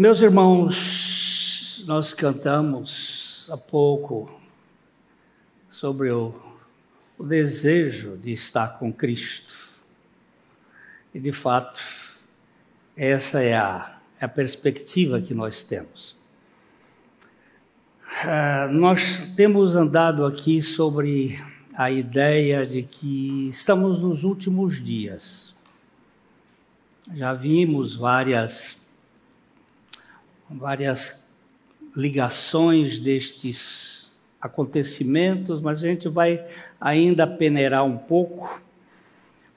Meus 0.00 0.22
irmãos, 0.22 1.84
nós 1.86 2.14
cantamos 2.14 3.46
há 3.52 3.56
pouco 3.58 4.40
sobre 5.68 6.10
o, 6.10 6.34
o 7.18 7.22
desejo 7.22 8.16
de 8.16 8.32
estar 8.32 8.78
com 8.78 8.90
Cristo. 8.90 9.54
E 11.12 11.20
de 11.20 11.32
fato, 11.32 11.78
essa 12.96 13.42
é 13.42 13.54
a, 13.54 13.98
é 14.18 14.24
a 14.24 14.28
perspectiva 14.28 15.20
que 15.20 15.34
nós 15.34 15.62
temos. 15.62 16.16
Uh, 18.24 18.72
nós 18.72 19.34
temos 19.36 19.76
andado 19.76 20.24
aqui 20.24 20.62
sobre 20.62 21.38
a 21.74 21.90
ideia 21.90 22.66
de 22.66 22.84
que 22.84 23.50
estamos 23.50 24.00
nos 24.00 24.24
últimos 24.24 24.82
dias. 24.82 25.54
Já 27.12 27.34
vimos 27.34 27.94
várias 27.94 28.79
várias 30.50 31.24
ligações 31.94 32.98
destes 32.98 34.10
acontecimentos, 34.40 35.60
mas 35.60 35.82
a 35.82 35.86
gente 35.86 36.08
vai 36.08 36.44
ainda 36.80 37.26
peneirar 37.26 37.84
um 37.84 37.96
pouco. 37.96 38.60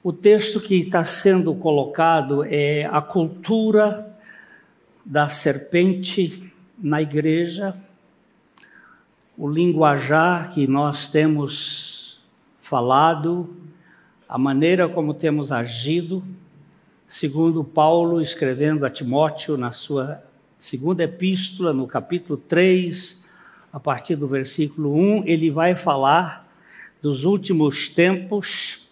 O 0.02 0.12
texto 0.12 0.60
que 0.60 0.76
está 0.76 1.02
sendo 1.02 1.54
colocado 1.54 2.44
é 2.44 2.84
a 2.84 3.00
cultura 3.00 4.14
da 5.04 5.28
serpente 5.28 6.52
na 6.78 7.00
igreja, 7.00 7.74
o 9.36 9.48
linguajar 9.48 10.50
que 10.52 10.66
nós 10.66 11.08
temos 11.08 12.22
falado, 12.60 13.56
a 14.28 14.38
maneira 14.38 14.88
como 14.88 15.14
temos 15.14 15.50
agido, 15.50 16.22
segundo 17.06 17.64
Paulo 17.64 18.20
escrevendo 18.20 18.84
a 18.84 18.90
Timóteo 18.90 19.56
na 19.56 19.70
sua 19.70 20.22
segunda 20.58 21.04
epístola, 21.04 21.72
no 21.72 21.86
capítulo 21.86 22.36
3, 22.36 23.24
a 23.72 23.80
partir 23.80 24.16
do 24.16 24.28
versículo 24.28 24.94
1, 24.94 25.24
ele 25.26 25.50
vai 25.50 25.74
falar 25.74 26.48
dos 27.02 27.24
últimos 27.24 27.88
tempos. 27.88 28.88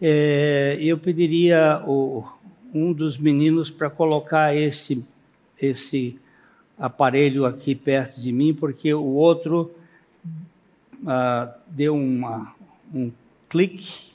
É, 0.00 0.78
eu 0.80 0.98
pediria 0.98 1.82
o, 1.86 2.24
um 2.72 2.92
dos 2.92 3.18
meninos 3.18 3.70
para 3.70 3.90
colocar 3.90 4.54
esse, 4.54 5.04
esse 5.60 6.18
aparelho 6.78 7.44
aqui 7.44 7.74
perto 7.74 8.20
de 8.20 8.32
mim, 8.32 8.54
porque 8.54 8.92
o 8.94 9.04
outro 9.04 9.70
ah, 11.06 11.54
deu 11.66 11.94
uma, 11.94 12.54
um 12.94 13.10
clique. 13.48 14.10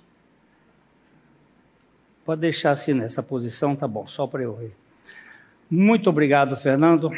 Pode 2.23 2.41
deixar 2.41 2.71
assim 2.71 2.93
nessa 2.93 3.21
posição, 3.21 3.75
tá 3.75 3.87
bom, 3.87 4.07
só 4.07 4.25
para 4.25 4.43
eu 4.43 4.55
ver. 4.55 4.75
Muito 5.69 6.11
obrigado, 6.11 6.55
Fernando. 6.55 7.09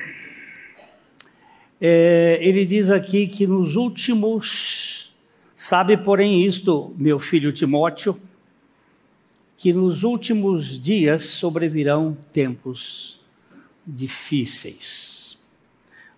É, 1.82 2.40
ele 2.42 2.66
diz 2.66 2.90
aqui 2.90 3.28
que 3.28 3.46
nos 3.46 3.76
últimos, 3.76 5.14
sabe, 5.54 5.98
porém, 5.98 6.46
isto, 6.46 6.96
meu 6.98 7.20
filho 7.20 7.52
Timóteo, 7.52 8.18
que 9.58 9.74
nos 9.74 10.04
últimos 10.04 10.80
dias 10.82 11.26
sobrevirão 11.26 12.18
tempos 12.32 13.20
difíceis. 13.86 15.38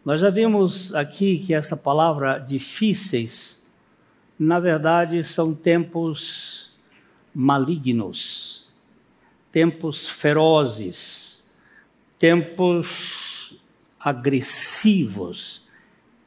Nós 0.06 0.22
já 0.22 0.30
vimos 0.30 0.94
aqui 0.94 1.40
que 1.40 1.56
essa 1.56 1.76
palavra 1.76 2.38
difíceis, 2.38 3.66
na 4.38 4.60
verdade, 4.60 5.24
são 5.24 5.56
tempos 5.56 6.74
malignos, 7.34 8.68
tempos 9.52 10.08
ferozes 10.08 11.29
tempos 12.20 13.58
agressivos. 14.00 15.68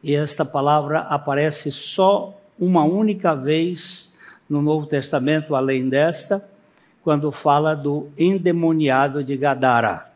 E 0.03 0.15
esta 0.15 0.45
palavra 0.45 1.01
aparece 1.01 1.71
só 1.71 2.37
uma 2.59 2.83
única 2.83 3.35
vez 3.35 4.19
no 4.49 4.61
Novo 4.61 4.87
Testamento, 4.87 5.55
além 5.55 5.89
desta, 5.89 6.45
quando 7.03 7.31
fala 7.31 7.75
do 7.75 8.11
endemoniado 8.19 9.23
de 9.23 9.37
Gadara. 9.37 10.11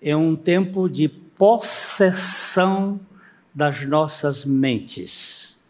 É 0.00 0.14
um 0.14 0.36
tempo 0.36 0.88
de 0.88 1.08
possessão 1.08 3.00
das 3.54 3.84
nossas 3.84 4.44
mentes, 4.44 5.60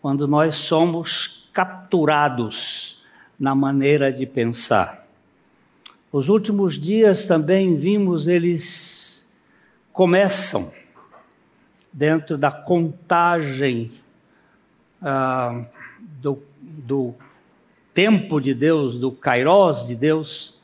quando 0.00 0.28
nós 0.28 0.56
somos 0.56 1.48
capturados 1.52 3.02
na 3.38 3.54
maneira 3.54 4.12
de 4.12 4.26
pensar. 4.26 5.06
Os 6.12 6.28
últimos 6.28 6.78
dias 6.78 7.26
também 7.26 7.76
vimos 7.76 8.26
eles 8.26 9.28
começam 9.92 10.72
dentro 11.92 12.36
da 12.36 12.50
contagem 12.50 13.92
ah, 15.00 15.64
do, 16.20 16.42
do 16.60 17.14
tempo 17.94 18.40
de 18.40 18.54
Deus, 18.54 18.98
do 18.98 19.12
kairós 19.12 19.86
de 19.86 19.94
Deus, 19.94 20.58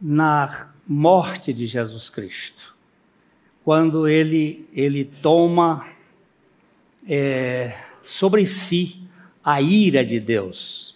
na 0.00 0.70
morte 0.86 1.52
de 1.52 1.66
Jesus 1.66 2.08
Cristo. 2.08 2.74
Quando 3.64 4.06
ele, 4.06 4.68
ele 4.72 5.04
toma 5.04 5.86
é, 7.08 7.76
sobre 8.02 8.46
si 8.46 9.02
a 9.42 9.60
ira 9.60 10.04
de 10.04 10.20
Deus, 10.20 10.93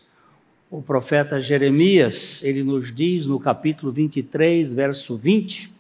o 0.70 0.82
profeta 0.82 1.40
Jeremias, 1.40 2.42
ele 2.44 2.62
nos 2.62 2.92
diz 2.92 3.26
no 3.26 3.40
capítulo 3.40 3.90
23, 3.90 4.72
verso 4.74 5.16
20, 5.16 5.72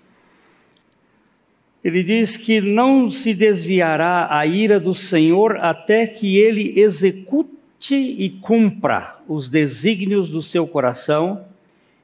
ele 1.84 2.02
diz 2.02 2.36
que 2.36 2.60
não 2.60 3.10
se 3.10 3.34
desviará 3.34 4.28
a 4.30 4.46
ira 4.46 4.80
do 4.80 4.94
Senhor 4.94 5.58
até 5.58 6.06
que 6.06 6.38
ele 6.38 6.80
execute 6.80 7.48
e 7.90 8.30
cumpra 8.40 9.16
os 9.28 9.48
desígnios 9.48 10.30
do 10.30 10.42
seu 10.42 10.66
coração, 10.66 11.44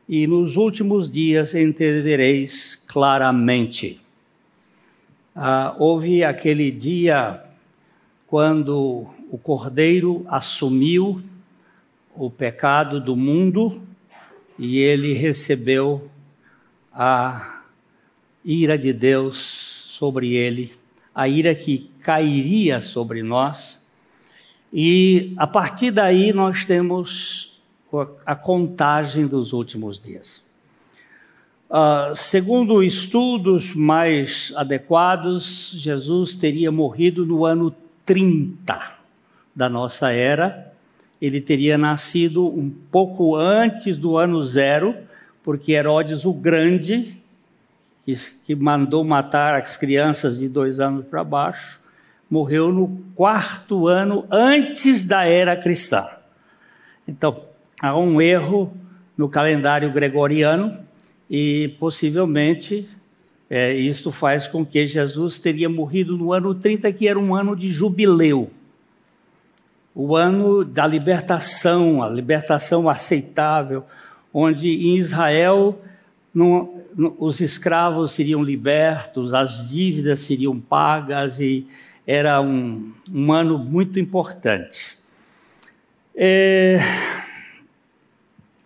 e 0.06 0.26
nos 0.26 0.56
últimos 0.56 1.10
dias 1.10 1.54
entendereis 1.54 2.76
claramente. 2.86 3.98
Ah, 5.34 5.74
houve 5.78 6.22
aquele 6.22 6.70
dia 6.70 7.42
quando 8.26 9.06
o 9.30 9.38
cordeiro 9.38 10.24
assumiu 10.28 11.22
o 12.16 12.30
pecado 12.30 13.00
do 13.00 13.16
mundo 13.16 13.82
e 14.58 14.78
ele 14.78 15.12
recebeu 15.12 16.08
a 16.92 17.62
ira 18.44 18.78
de 18.78 18.92
Deus 18.92 19.36
sobre 19.36 20.34
ele, 20.34 20.74
a 21.14 21.28
ira 21.28 21.54
que 21.54 21.90
cairia 22.00 22.80
sobre 22.80 23.22
nós. 23.22 23.90
E 24.72 25.32
a 25.36 25.46
partir 25.46 25.90
daí 25.90 26.32
nós 26.32 26.64
temos 26.64 27.60
a 28.26 28.34
contagem 28.34 29.26
dos 29.26 29.52
últimos 29.52 30.00
dias. 30.00 30.44
Uh, 31.70 32.14
segundo 32.14 32.82
estudos 32.82 33.74
mais 33.74 34.52
adequados, 34.56 35.72
Jesus 35.76 36.36
teria 36.36 36.70
morrido 36.70 37.24
no 37.24 37.44
ano 37.44 37.74
30 38.04 38.94
da 39.54 39.68
nossa 39.68 40.10
era, 40.10 40.73
ele 41.24 41.40
teria 41.40 41.78
nascido 41.78 42.46
um 42.46 42.68
pouco 42.68 43.34
antes 43.34 43.96
do 43.96 44.18
ano 44.18 44.42
zero, 44.44 44.94
porque 45.42 45.72
Herodes 45.72 46.26
o 46.26 46.34
Grande, 46.34 47.16
que 48.44 48.54
mandou 48.54 49.02
matar 49.02 49.58
as 49.58 49.74
crianças 49.74 50.38
de 50.38 50.50
dois 50.50 50.80
anos 50.80 51.06
para 51.06 51.24
baixo, 51.24 51.80
morreu 52.28 52.70
no 52.70 53.00
quarto 53.14 53.88
ano 53.88 54.26
antes 54.30 55.02
da 55.02 55.24
era 55.24 55.56
cristã. 55.56 56.06
Então, 57.08 57.40
há 57.80 57.98
um 57.98 58.20
erro 58.20 58.70
no 59.16 59.26
calendário 59.26 59.90
gregoriano 59.90 60.78
e 61.30 61.74
possivelmente 61.80 62.86
é, 63.48 63.72
isto 63.72 64.10
faz 64.10 64.46
com 64.46 64.64
que 64.64 64.86
Jesus 64.86 65.38
teria 65.38 65.70
morrido 65.70 66.18
no 66.18 66.34
ano 66.34 66.54
30, 66.54 66.92
que 66.92 67.08
era 67.08 67.18
um 67.18 67.34
ano 67.34 67.56
de 67.56 67.70
jubileu 67.70 68.50
o 69.94 70.16
ano 70.16 70.64
da 70.64 70.86
libertação, 70.86 72.02
a 72.02 72.08
libertação 72.08 72.88
aceitável, 72.88 73.84
onde 74.32 74.68
em 74.68 74.96
Israel 74.96 75.80
não, 76.34 76.82
não, 76.96 77.14
os 77.18 77.40
escravos 77.40 78.12
seriam 78.12 78.42
libertos, 78.42 79.32
as 79.32 79.68
dívidas 79.68 80.20
seriam 80.20 80.58
pagas 80.58 81.40
e 81.40 81.66
era 82.04 82.40
um, 82.40 82.92
um 83.08 83.32
ano 83.32 83.56
muito 83.56 84.00
importante. 84.00 84.98
É, 86.14 86.80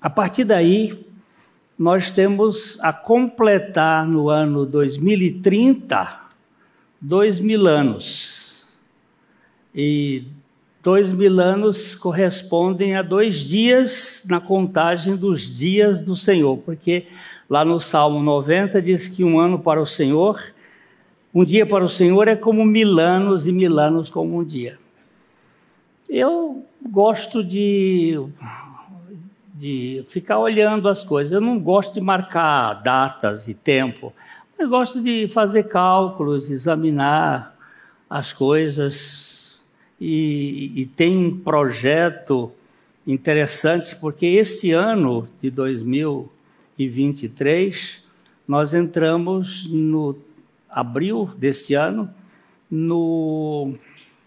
a 0.00 0.08
partir 0.08 0.44
daí, 0.44 1.06
nós 1.78 2.10
temos 2.10 2.78
a 2.81 2.92
completar 2.92 4.06
no 4.06 4.28
ano 4.28 4.64
2030 4.64 6.20
dois 7.00 7.38
mil 7.38 7.66
anos. 7.66 8.66
E 9.74 10.24
Dois 10.88 11.12
mil 11.12 11.38
anos 11.38 11.94
correspondem 11.94 12.96
a 12.96 13.02
dois 13.02 13.40
dias 13.40 14.25
na 14.26 14.40
contagem 14.40 15.14
dos 15.14 15.55
dias 15.55 16.00
do 16.00 16.17
Senhor, 16.17 16.56
porque 16.56 17.08
lá 17.46 17.62
no 17.62 17.79
Salmo 17.79 18.23
90 18.23 18.81
diz 18.81 19.06
que 19.06 19.23
um 19.23 19.38
ano 19.38 19.58
para 19.58 19.82
o 19.82 19.85
Senhor 19.85 20.43
Um 21.35 21.44
dia 21.44 21.67
para 21.67 21.85
o 21.85 21.90
Senhor 21.90 22.26
é 22.26 22.35
como 22.35 22.64
mil 22.64 22.99
anos 22.99 23.46
e 23.46 23.52
mil 23.52 23.79
anos 23.79 24.08
como 24.08 24.38
um 24.38 24.43
dia. 24.43 24.79
Eu 26.08 26.64
gosto 26.91 27.44
de, 27.44 28.19
de 29.55 30.06
ficar 30.08 30.38
olhando 30.38 30.88
as 30.88 31.05
coisas. 31.05 31.34
Eu 31.34 31.43
não 31.43 31.61
gosto 31.61 31.93
de 31.93 32.00
marcar 32.00 32.82
datas 32.82 33.46
e 33.46 33.52
tempo. 33.52 34.11
Eu 34.58 34.70
gosto 34.70 35.02
de 35.02 35.29
fazer 35.29 35.64
cálculos, 35.64 36.50
examinar 36.50 37.55
as 38.08 38.32
coisas. 38.32 39.38
E, 40.00 40.72
e 40.76 40.86
tem 40.86 41.16
um 41.16 41.38
projeto 41.38 42.50
interessante, 43.06 43.94
porque 43.96 44.26
este 44.26 44.72
ano 44.72 45.28
de 45.40 45.50
2023, 45.50 48.02
nós 48.46 48.74
entramos 48.74 49.66
no 49.70 50.16
abril 50.68 51.30
deste 51.36 51.74
ano, 51.74 52.10
no, 52.70 53.74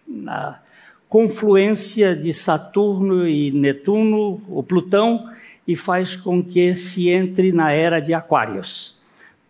na 0.07 0.59
confluência 1.07 2.15
de 2.15 2.33
Saturno 2.33 3.27
e 3.27 3.51
Netuno, 3.51 4.41
o 4.47 4.63
Plutão, 4.63 5.29
e 5.67 5.75
faz 5.75 6.15
com 6.15 6.43
que 6.43 6.73
se 6.73 7.09
entre 7.09 7.51
na 7.51 7.71
era 7.71 7.99
de 7.99 8.13
Aquários. 8.13 9.00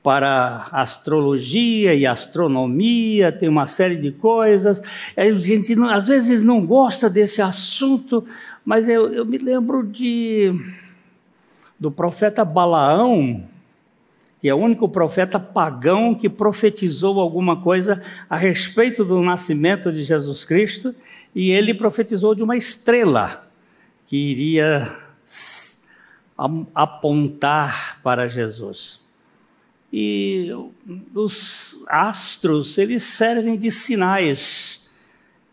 Para 0.03 0.67
astrologia 0.71 1.93
e 1.93 2.07
astronomia, 2.07 3.31
tem 3.31 3.47
uma 3.47 3.67
série 3.67 3.97
de 3.97 4.11
coisas. 4.11 4.81
A 5.15 5.31
gente 5.33 5.73
às 5.91 6.07
vezes 6.07 6.43
não 6.43 6.65
gosta 6.65 7.09
desse 7.09 7.41
assunto, 7.41 8.25
mas 8.65 8.89
eu, 8.89 9.13
eu 9.13 9.25
me 9.25 9.37
lembro 9.37 9.85
de 9.85 10.53
do 11.79 11.89
profeta 11.89 12.45
Balaão, 12.45 13.43
que 14.39 14.47
é 14.47 14.53
o 14.53 14.57
único 14.57 14.87
profeta 14.87 15.39
pagão 15.39 16.13
que 16.13 16.29
profetizou 16.29 17.19
alguma 17.19 17.59
coisa 17.59 18.03
a 18.29 18.37
respeito 18.37 19.03
do 19.03 19.19
nascimento 19.21 19.91
de 19.91 20.03
Jesus 20.03 20.45
Cristo, 20.45 20.93
e 21.33 21.49
ele 21.49 21.73
profetizou 21.73 22.35
de 22.35 22.43
uma 22.43 22.55
estrela 22.55 23.47
que 24.05 24.15
iria 24.15 24.95
apontar 26.75 27.99
para 28.03 28.27
Jesus. 28.27 29.00
E 29.91 30.49
os 31.13 31.83
astros, 31.87 32.77
eles 32.77 33.03
servem 33.03 33.57
de 33.57 33.69
sinais. 33.69 34.89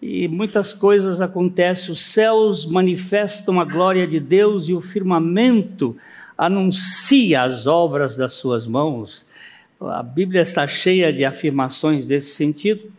E 0.00 0.28
muitas 0.28 0.72
coisas 0.72 1.20
acontecem, 1.20 1.90
os 1.90 2.06
céus 2.06 2.64
manifestam 2.64 3.60
a 3.60 3.64
glória 3.64 4.06
de 4.06 4.20
Deus 4.20 4.68
e 4.68 4.74
o 4.74 4.80
firmamento 4.80 5.96
anuncia 6.36 7.42
as 7.42 7.66
obras 7.66 8.16
das 8.16 8.34
suas 8.34 8.64
mãos. 8.64 9.26
A 9.80 10.02
Bíblia 10.02 10.42
está 10.42 10.68
cheia 10.68 11.12
de 11.12 11.24
afirmações 11.24 12.06
desse 12.06 12.34
sentido. 12.34 12.92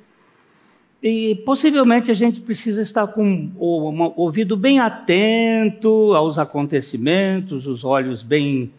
E 1.02 1.36
possivelmente 1.46 2.12
a 2.12 2.14
gente 2.14 2.42
precisa 2.42 2.82
estar 2.82 3.08
com 3.08 3.50
o 3.58 4.12
ouvido 4.22 4.58
bem 4.58 4.82
atento 4.82 6.14
aos 6.14 6.38
acontecimentos, 6.38 7.66
os 7.66 7.86
olhos 7.86 8.22
bem 8.22 8.70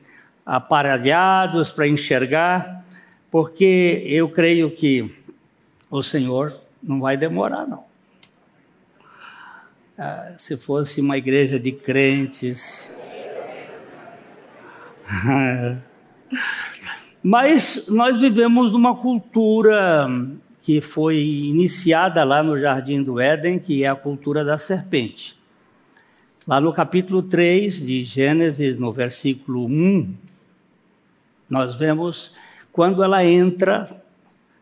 aparelhados 0.50 1.70
para 1.70 1.86
enxergar, 1.86 2.84
porque 3.30 4.02
eu 4.04 4.28
creio 4.28 4.68
que 4.68 5.08
o 5.88 6.02
Senhor 6.02 6.52
não 6.82 6.98
vai 6.98 7.16
demorar, 7.16 7.68
não. 7.68 7.84
Ah, 9.96 10.34
se 10.36 10.56
fosse 10.56 11.00
uma 11.00 11.16
igreja 11.16 11.56
de 11.56 11.70
crentes, 11.70 12.92
Mas 17.22 17.86
nós 17.88 18.20
vivemos 18.20 18.72
numa 18.72 18.96
cultura 18.96 20.08
que 20.62 20.80
foi 20.80 21.18
iniciada 21.18 22.24
lá 22.24 22.42
no 22.42 22.58
Jardim 22.58 23.04
do 23.04 23.20
Éden, 23.20 23.60
que 23.60 23.84
é 23.84 23.88
a 23.88 23.94
cultura 23.94 24.44
da 24.44 24.58
serpente. 24.58 25.38
Lá 26.46 26.60
no 26.60 26.72
capítulo 26.72 27.22
3 27.22 27.86
de 27.86 28.04
Gênesis, 28.04 28.78
no 28.78 28.92
versículo 28.92 29.66
1, 29.66 30.14
nós 31.50 31.74
vemos 31.74 32.36
quando 32.72 33.02
ela 33.02 33.24
entra 33.24 34.00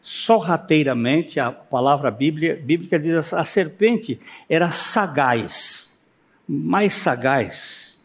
sorrateiramente, 0.01 1.39
a 1.39 1.53
palavra 1.53 2.11
bíblia, 2.11 2.57
bíblica 2.57 2.99
diz 2.99 3.33
a 3.35 3.45
serpente 3.45 4.19
era 4.49 4.71
sagaz, 4.71 6.01
mais 6.49 6.95
sagaz 6.95 8.03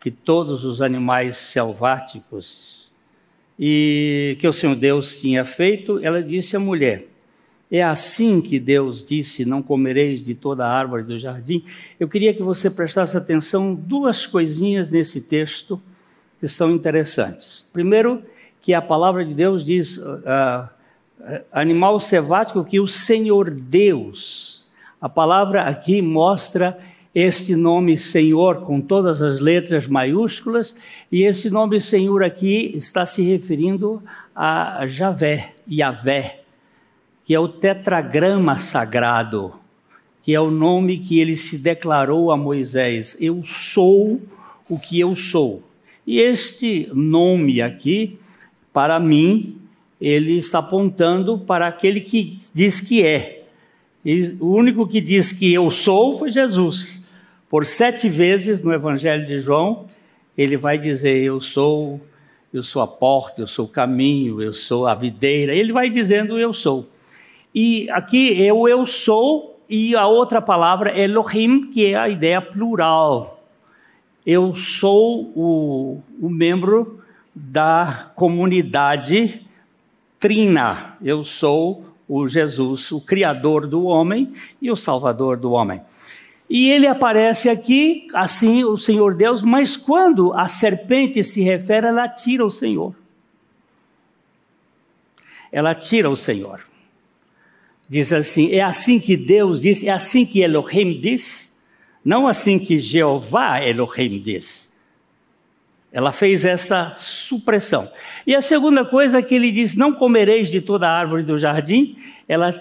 que 0.00 0.10
todos 0.10 0.64
os 0.64 0.82
animais 0.82 1.36
selváticos 1.36 2.92
e 3.58 4.36
que 4.40 4.48
o 4.48 4.52
Senhor 4.52 4.74
Deus 4.74 5.20
tinha 5.20 5.44
feito, 5.44 5.98
ela 6.00 6.22
disse 6.22 6.56
à 6.56 6.60
mulher: 6.60 7.06
É 7.70 7.82
assim 7.82 8.40
que 8.40 8.58
Deus 8.58 9.04
disse: 9.04 9.44
Não 9.44 9.62
comereis 9.62 10.24
de 10.24 10.34
toda 10.34 10.66
a 10.66 10.70
árvore 10.70 11.04
do 11.04 11.18
jardim. 11.18 11.64
Eu 11.98 12.08
queria 12.08 12.34
que 12.34 12.42
você 12.42 12.68
prestasse 12.68 13.16
atenção 13.16 13.74
duas 13.74 14.26
coisinhas 14.26 14.90
nesse 14.90 15.20
texto 15.20 15.80
que 16.46 16.52
são 16.52 16.70
interessantes. 16.70 17.66
Primeiro, 17.72 18.22
que 18.62 18.72
a 18.72 18.80
palavra 18.80 19.24
de 19.24 19.34
Deus 19.34 19.64
diz: 19.64 19.98
uh, 19.98 20.68
animal 21.50 21.98
selvático 21.98 22.64
que 22.64 22.78
o 22.78 22.86
Senhor 22.86 23.50
Deus. 23.50 24.64
A 25.00 25.08
palavra 25.08 25.62
aqui 25.62 26.00
mostra 26.00 26.78
este 27.12 27.56
nome 27.56 27.96
Senhor 27.96 28.60
com 28.60 28.80
todas 28.80 29.20
as 29.20 29.40
letras 29.40 29.88
maiúsculas, 29.88 30.76
e 31.10 31.24
esse 31.24 31.50
nome 31.50 31.80
Senhor 31.80 32.22
aqui 32.22 32.70
está 32.74 33.04
se 33.04 33.22
referindo 33.22 34.00
a 34.34 34.86
Javé, 34.86 35.54
Yavé, 35.68 36.42
que 37.24 37.34
é 37.34 37.40
o 37.40 37.48
tetragrama 37.48 38.56
sagrado, 38.56 39.54
que 40.22 40.32
é 40.32 40.40
o 40.40 40.50
nome 40.50 40.98
que 40.98 41.18
ele 41.18 41.36
se 41.36 41.58
declarou 41.58 42.30
a 42.30 42.36
Moisés: 42.36 43.16
Eu 43.20 43.42
sou 43.44 44.20
o 44.68 44.78
que 44.78 45.00
eu 45.00 45.16
sou. 45.16 45.62
E 46.06 46.20
este 46.20 46.88
nome 46.94 47.60
aqui, 47.60 48.18
para 48.72 49.00
mim, 49.00 49.56
ele 50.00 50.38
está 50.38 50.60
apontando 50.60 51.38
para 51.38 51.66
aquele 51.66 52.00
que 52.00 52.38
diz 52.54 52.80
que 52.80 53.04
é. 53.04 53.44
E 54.04 54.36
o 54.38 54.54
único 54.54 54.86
que 54.86 55.00
diz 55.00 55.32
que 55.32 55.52
eu 55.52 55.70
sou 55.70 56.16
foi 56.16 56.30
Jesus. 56.30 57.04
Por 57.48 57.64
sete 57.64 58.08
vezes 58.08 58.62
no 58.62 58.72
Evangelho 58.72 59.26
de 59.26 59.40
João, 59.40 59.86
ele 60.38 60.56
vai 60.56 60.78
dizer: 60.78 61.24
Eu 61.24 61.40
sou, 61.40 62.00
eu 62.52 62.62
sou 62.62 62.82
a 62.82 62.86
porta, 62.86 63.42
eu 63.42 63.46
sou 63.46 63.64
o 63.64 63.68
caminho, 63.68 64.40
eu 64.40 64.52
sou 64.52 64.86
a 64.86 64.94
videira. 64.94 65.54
Ele 65.54 65.72
vai 65.72 65.90
dizendo: 65.90 66.38
Eu 66.38 66.54
sou. 66.54 66.88
E 67.54 67.88
aqui 67.90 68.46
é 68.46 68.52
o 68.52 68.68
eu 68.68 68.86
sou, 68.86 69.58
e 69.68 69.96
a 69.96 70.06
outra 70.06 70.40
palavra 70.42 70.96
Elohim, 70.96 71.70
que 71.70 71.86
é 71.86 71.96
a 71.96 72.08
ideia 72.08 72.40
plural. 72.40 73.35
Eu 74.26 74.56
sou 74.56 75.32
o, 75.36 76.02
o 76.20 76.28
membro 76.28 77.00
da 77.32 78.10
comunidade 78.16 79.46
trina. 80.18 80.96
Eu 81.00 81.24
sou 81.24 81.84
o 82.08 82.26
Jesus, 82.26 82.90
o 82.90 83.00
Criador 83.00 83.68
do 83.68 83.84
homem 83.84 84.32
e 84.60 84.68
o 84.68 84.74
Salvador 84.74 85.36
do 85.36 85.52
homem. 85.52 85.80
E 86.50 86.68
ele 86.70 86.88
aparece 86.88 87.48
aqui, 87.48 88.08
assim, 88.14 88.64
o 88.64 88.76
Senhor 88.76 89.14
Deus, 89.14 89.42
mas 89.42 89.76
quando 89.76 90.32
a 90.32 90.48
serpente 90.48 91.22
se 91.22 91.40
refere, 91.42 91.86
ela 91.86 92.08
tira 92.08 92.44
o 92.44 92.50
Senhor. 92.50 92.94
Ela 95.52 95.74
tira 95.74 96.10
o 96.10 96.16
Senhor. 96.16 96.60
Diz 97.88 98.12
assim: 98.12 98.50
é 98.52 98.60
assim 98.60 98.98
que 98.98 99.16
Deus 99.16 99.60
diz, 99.60 99.82
é 99.84 99.90
assim 99.90 100.26
que 100.26 100.40
Elohim 100.40 101.00
diz, 101.00 101.45
não 102.06 102.28
assim 102.28 102.56
que 102.56 102.78
Jeová 102.78 103.60
Elohim 103.60 104.20
diz. 104.20 104.72
Ela 105.90 106.12
fez 106.12 106.44
essa 106.44 106.92
supressão. 106.94 107.90
E 108.24 108.32
a 108.32 108.40
segunda 108.40 108.84
coisa 108.84 109.20
que 109.20 109.34
ele 109.34 109.50
diz: 109.50 109.74
não 109.74 109.92
comereis 109.92 110.48
de 110.48 110.60
toda 110.60 110.88
árvore 110.88 111.24
do 111.24 111.36
jardim, 111.36 111.98
ela 112.28 112.54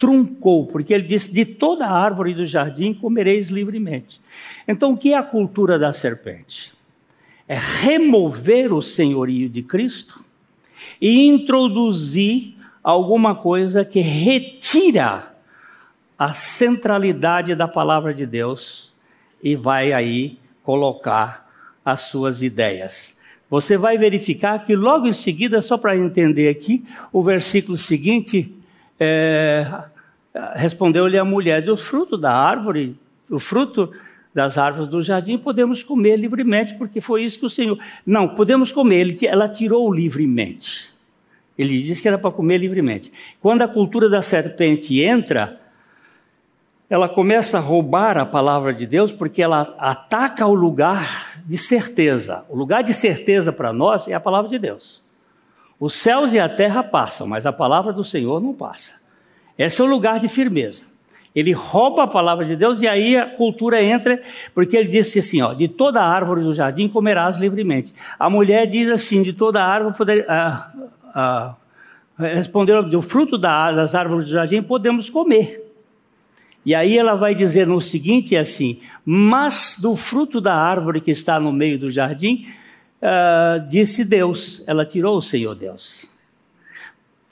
truncou, 0.00 0.66
porque 0.66 0.92
ele 0.92 1.04
disse: 1.04 1.32
De 1.32 1.44
toda 1.44 1.88
árvore 1.88 2.34
do 2.34 2.44
jardim 2.44 2.92
comereis 2.92 3.50
livremente. 3.50 4.20
Então, 4.66 4.94
o 4.94 4.96
que 4.96 5.12
é 5.12 5.16
a 5.16 5.22
cultura 5.22 5.78
da 5.78 5.92
serpente? 5.92 6.72
É 7.46 7.56
remover 7.56 8.72
o 8.72 8.82
senhorio 8.82 9.48
de 9.48 9.62
Cristo 9.62 10.24
e 11.00 11.24
introduzir 11.24 12.56
alguma 12.82 13.36
coisa 13.36 13.84
que 13.84 14.00
retira 14.00 15.31
a 16.18 16.32
centralidade 16.32 17.54
da 17.54 17.66
palavra 17.66 18.14
de 18.14 18.26
Deus 18.26 18.92
e 19.42 19.56
vai 19.56 19.92
aí 19.92 20.38
colocar 20.62 21.48
as 21.84 22.00
suas 22.00 22.42
ideias. 22.42 23.18
Você 23.50 23.76
vai 23.76 23.98
verificar 23.98 24.64
que 24.64 24.74
logo 24.74 25.06
em 25.06 25.12
seguida, 25.12 25.60
só 25.60 25.76
para 25.76 25.96
entender 25.96 26.48
aqui, 26.48 26.84
o 27.12 27.22
versículo 27.22 27.76
seguinte, 27.76 28.54
é, 28.98 29.66
Respondeu-lhe 30.54 31.18
a 31.18 31.24
mulher: 31.24 31.62
Do 31.62 31.76
fruto 31.76 32.16
da 32.16 32.32
árvore, 32.32 32.96
o 33.30 33.38
fruto 33.38 33.92
das 34.34 34.56
árvores 34.56 34.88
do 34.88 35.02
jardim, 35.02 35.36
podemos 35.36 35.82
comer 35.82 36.16
livremente, 36.16 36.74
porque 36.74 37.00
foi 37.00 37.22
isso 37.22 37.38
que 37.38 37.44
o 37.44 37.50
Senhor. 37.50 37.78
Não, 38.06 38.28
podemos 38.28 38.72
comer, 38.72 39.14
ela 39.24 39.46
tirou 39.46 39.92
livremente. 39.92 40.90
Ele 41.58 41.78
diz 41.78 42.00
que 42.00 42.08
era 42.08 42.16
para 42.16 42.30
comer 42.30 42.58
livremente. 42.58 43.12
Quando 43.42 43.60
a 43.60 43.68
cultura 43.68 44.08
da 44.08 44.22
serpente 44.22 45.02
entra, 45.02 45.60
ela 46.92 47.08
começa 47.08 47.56
a 47.56 47.60
roubar 47.60 48.18
a 48.18 48.26
palavra 48.26 48.74
de 48.74 48.86
Deus 48.86 49.10
porque 49.10 49.42
ela 49.42 49.74
ataca 49.78 50.46
o 50.46 50.52
lugar 50.52 51.40
de 51.42 51.56
certeza. 51.56 52.44
O 52.50 52.54
lugar 52.54 52.82
de 52.82 52.92
certeza 52.92 53.50
para 53.50 53.72
nós 53.72 54.08
é 54.08 54.12
a 54.12 54.20
palavra 54.20 54.50
de 54.50 54.58
Deus. 54.58 55.02
Os 55.80 55.94
céus 55.94 56.34
e 56.34 56.38
a 56.38 56.50
terra 56.50 56.82
passam, 56.82 57.26
mas 57.26 57.46
a 57.46 57.52
palavra 57.52 57.94
do 57.94 58.04
Senhor 58.04 58.42
não 58.42 58.52
passa. 58.52 58.92
Esse 59.56 59.80
é 59.80 59.84
o 59.84 59.86
lugar 59.86 60.20
de 60.20 60.28
firmeza. 60.28 60.84
Ele 61.34 61.52
rouba 61.52 62.02
a 62.02 62.06
palavra 62.06 62.44
de 62.44 62.54
Deus 62.54 62.82
e 62.82 62.86
aí 62.86 63.16
a 63.16 63.24
cultura 63.24 63.82
entra, 63.82 64.22
porque 64.54 64.76
ele 64.76 64.88
disse 64.88 65.20
assim: 65.20 65.40
ó, 65.40 65.54
de 65.54 65.68
toda 65.68 66.02
árvore 66.02 66.42
do 66.42 66.52
jardim 66.52 66.90
comerás 66.90 67.38
livremente. 67.38 67.94
A 68.18 68.28
mulher 68.28 68.66
diz 68.66 68.90
assim: 68.90 69.22
de 69.22 69.32
toda 69.32 69.64
árvore 69.64 69.96
poder, 69.96 70.26
ah, 70.28 70.70
ah, 71.14 71.54
responderam: 72.18 72.86
do 72.86 73.00
fruto 73.00 73.38
das 73.38 73.94
árvores 73.94 74.26
do 74.26 74.32
jardim 74.32 74.62
podemos 74.62 75.08
comer. 75.08 75.61
E 76.64 76.74
aí 76.74 76.96
ela 76.96 77.14
vai 77.14 77.34
dizer 77.34 77.66
no 77.66 77.80
seguinte 77.80 78.36
assim: 78.36 78.80
mas 79.04 79.76
do 79.80 79.96
fruto 79.96 80.40
da 80.40 80.54
árvore 80.54 81.00
que 81.00 81.10
está 81.10 81.40
no 81.40 81.52
meio 81.52 81.78
do 81.78 81.90
jardim, 81.90 82.46
ah, 83.00 83.58
disse 83.68 84.04
Deus, 84.04 84.62
ela 84.68 84.86
tirou 84.86 85.18
o 85.18 85.22
Senhor 85.22 85.54
Deus. 85.56 86.08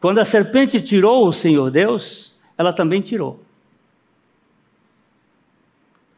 Quando 0.01 0.19
a 0.19 0.25
serpente 0.25 0.81
tirou 0.81 1.29
o 1.29 1.33
Senhor 1.33 1.71
Deus, 1.71 2.37
ela 2.59 2.73
também 2.73 3.01
tirou. 3.01 3.41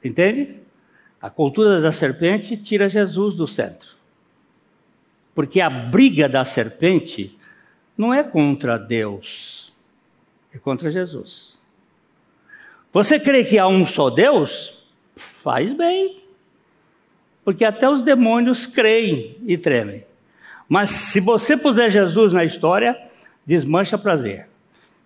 Entende? 0.02 0.56
A 1.20 1.28
cultura 1.28 1.80
da 1.80 1.92
serpente 1.92 2.56
tira 2.56 2.88
Jesus 2.88 3.34
do 3.34 3.46
centro. 3.46 3.96
Porque 5.34 5.60
a 5.60 5.68
briga 5.68 6.28
da 6.28 6.44
serpente 6.44 7.38
não 7.96 8.12
é 8.12 8.22
contra 8.22 8.78
Deus, 8.78 9.72
é 10.52 10.58
contra 10.58 10.90
Jesus. 10.90 11.51
Você 12.92 13.18
crê 13.18 13.42
que 13.42 13.58
há 13.58 13.66
um 13.66 13.86
só 13.86 14.10
Deus? 14.10 14.86
Faz 15.42 15.72
bem. 15.72 16.22
Porque 17.44 17.64
até 17.64 17.88
os 17.88 18.02
demônios 18.02 18.66
creem 18.66 19.36
e 19.46 19.56
tremem. 19.56 20.04
Mas 20.68 20.90
se 20.90 21.18
você 21.18 21.56
puser 21.56 21.90
Jesus 21.90 22.32
na 22.32 22.44
história, 22.44 22.96
desmancha 23.46 23.96
prazer. 23.96 24.46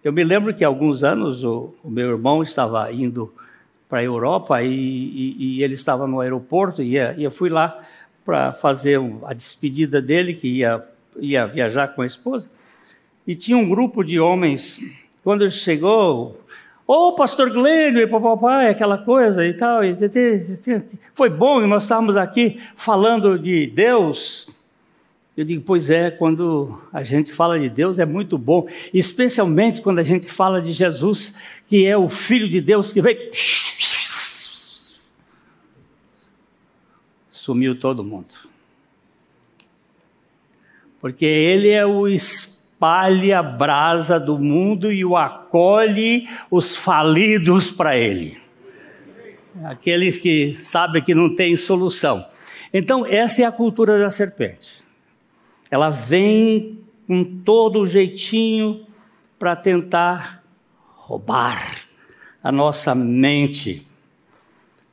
Eu 0.02 0.12
me 0.12 0.22
lembro 0.24 0.52
que 0.52 0.64
há 0.64 0.68
alguns 0.68 1.02
anos 1.04 1.44
o, 1.44 1.74
o 1.82 1.90
meu 1.90 2.10
irmão 2.10 2.42
estava 2.42 2.92
indo 2.92 3.32
para 3.88 4.00
a 4.00 4.04
Europa 4.04 4.62
e, 4.62 4.68
e, 4.68 5.36
e, 5.38 5.62
ele 5.62 5.74
estava 5.74 6.06
no 6.06 6.20
aeroporto 6.20 6.82
e, 6.82 6.96
e 6.96 7.22
eu 7.22 7.30
fui 7.30 7.48
lá 7.48 7.80
para 8.24 8.52
fazer 8.52 9.00
a 9.24 9.32
despedida 9.32 10.02
dele, 10.02 10.34
que 10.34 10.48
ia, 10.48 10.84
ia 11.18 11.46
viajar 11.46 11.88
com 11.88 12.02
a 12.02 12.06
esposa. 12.06 12.50
E 13.24 13.34
tinha 13.34 13.56
um 13.56 13.68
grupo 13.68 14.02
de 14.02 14.18
homens. 14.18 14.78
Quando 15.22 15.42
ele 15.42 15.50
chegou, 15.52 16.40
ô 16.86 17.08
oh, 17.08 17.12
pastor 17.14 17.50
Glênio 17.50 18.00
e 18.00 18.06
papai, 18.06 18.68
aquela 18.68 18.98
coisa 18.98 19.44
e 19.44 19.52
tal. 19.52 19.84
E, 19.84 19.96
foi 21.14 21.28
bom 21.28 21.66
nós 21.66 21.82
estávamos 21.82 22.16
aqui 22.16 22.60
falando 22.76 23.38
de 23.38 23.66
Deus. 23.66 24.56
Eu 25.36 25.44
digo, 25.44 25.62
pois 25.66 25.90
é, 25.90 26.10
quando 26.10 26.80
a 26.90 27.04
gente 27.04 27.30
fala 27.30 27.58
de 27.58 27.68
Deus 27.68 27.98
é 27.98 28.06
muito 28.06 28.38
bom, 28.38 28.66
especialmente 28.94 29.82
quando 29.82 29.98
a 29.98 30.02
gente 30.02 30.30
fala 30.30 30.62
de 30.62 30.72
Jesus, 30.72 31.36
que 31.68 31.86
é 31.86 31.96
o 31.96 32.08
Filho 32.08 32.48
de 32.48 32.60
Deus 32.60 32.92
que 32.92 33.02
veio. 33.02 33.30
Sumiu 37.28 37.78
todo 37.78 38.02
mundo. 38.02 38.34
Porque 41.00 41.26
Ele 41.26 41.68
é 41.68 41.84
o 41.84 42.08
espalha 42.76 43.42
brasa 43.42 44.20
do 44.20 44.38
mundo 44.38 44.92
e 44.92 45.02
o 45.02 45.16
acolhe 45.16 46.28
os 46.50 46.76
falidos 46.76 47.70
para 47.70 47.96
Ele. 47.96 48.36
Aqueles 49.64 50.18
que 50.18 50.54
sabem 50.60 51.02
que 51.02 51.14
não 51.14 51.34
tem 51.34 51.56
solução. 51.56 52.26
Então, 52.74 53.06
essa 53.06 53.40
é 53.40 53.44
a 53.46 53.52
cultura 53.52 53.98
da 53.98 54.10
serpente. 54.10 54.84
Ela 55.70 55.88
vem 55.88 56.80
com 57.06 57.24
todo 57.24 57.80
o 57.80 57.86
jeitinho 57.86 58.84
para 59.38 59.56
tentar 59.56 60.42
roubar 60.96 61.76
a 62.44 62.52
nossa 62.52 62.94
mente. 62.94 63.86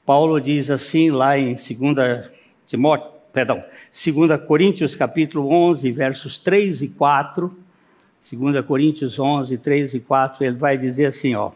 Paulo 0.06 0.40
diz 0.40 0.72
assim 0.72 1.12
lá 1.12 1.38
em 1.38 1.54
2 1.54 2.32
Timóteo, 2.66 3.12
perdão, 3.34 3.62
2 3.92 4.42
Coríntios 4.48 4.96
capítulo 4.96 5.50
11, 5.50 5.92
versos 5.92 6.40
3 6.40 6.84
e 6.84 6.88
4. 6.88 7.63
2 8.32 8.66
Coríntios 8.66 9.20
11, 9.20 9.58
3 9.58 9.96
e 9.96 10.00
4, 10.00 10.46
ele 10.46 10.56
vai 10.56 10.78
dizer 10.78 11.08
assim, 11.08 11.36
ó. 11.36 11.52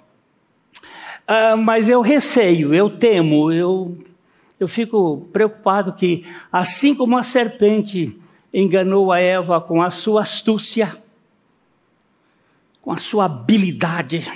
Ah, 1.25 1.55
mas 1.55 1.87
eu 1.87 2.01
receio, 2.01 2.73
eu 2.73 2.89
temo, 2.89 3.51
eu, 3.51 3.97
eu 4.59 4.67
fico 4.67 5.27
preocupado 5.31 5.93
que, 5.93 6.25
assim 6.51 6.93
como 6.93 7.17
a 7.17 7.23
serpente 7.23 8.19
enganou 8.53 9.13
a 9.13 9.19
Eva 9.19 9.61
com 9.61 9.81
a 9.81 9.89
sua 9.89 10.23
astúcia, 10.23 10.97
com 12.81 12.91
a 12.91 12.97
sua 12.97 13.25
habilidade, 13.25 14.29